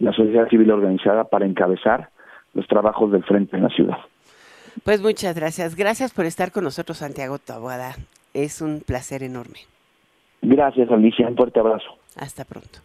[0.00, 2.08] la sociedad civil organizada para encabezar
[2.52, 3.98] los trabajos del frente en la ciudad.
[4.82, 5.76] Pues muchas gracias.
[5.76, 7.94] Gracias por estar con nosotros, Santiago Taboada.
[8.32, 9.60] Es un placer enorme.
[10.42, 11.28] Gracias, Alicia.
[11.28, 11.90] Un fuerte abrazo.
[12.16, 12.80] Hasta pronto.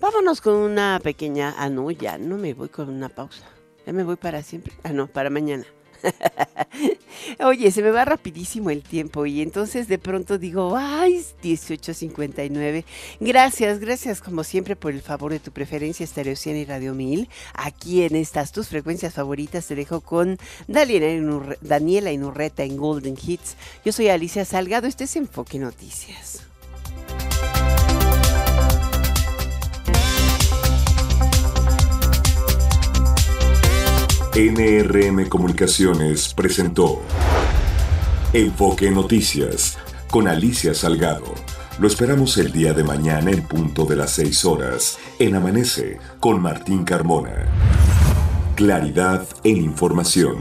[0.00, 1.54] Vámonos con una pequeña...
[1.58, 3.44] Ah, no, ya no me voy con una pausa.
[3.86, 4.72] Ya me voy para siempre.
[4.82, 5.64] Ah, no, para mañana.
[7.40, 12.84] Oye, se me va rapidísimo el tiempo y entonces de pronto digo, ay, 18.59.
[13.20, 17.28] Gracias, gracias como siempre por el favor de tu preferencia Stereo 100 y Radio 1000.
[17.54, 20.38] Aquí en estas tus frecuencias favoritas te dejo con
[20.68, 23.56] Daniela Inurreta en Golden Hits.
[23.84, 26.42] Yo soy Alicia Salgado, este es Enfoque Noticias.
[34.38, 37.00] NRM Comunicaciones presentó
[38.34, 39.78] Enfoque Noticias
[40.10, 41.32] con Alicia Salgado.
[41.78, 46.42] Lo esperamos el día de mañana en punto de las 6 horas en Amanece con
[46.42, 47.46] Martín Carmona.
[48.56, 50.36] Claridad en información.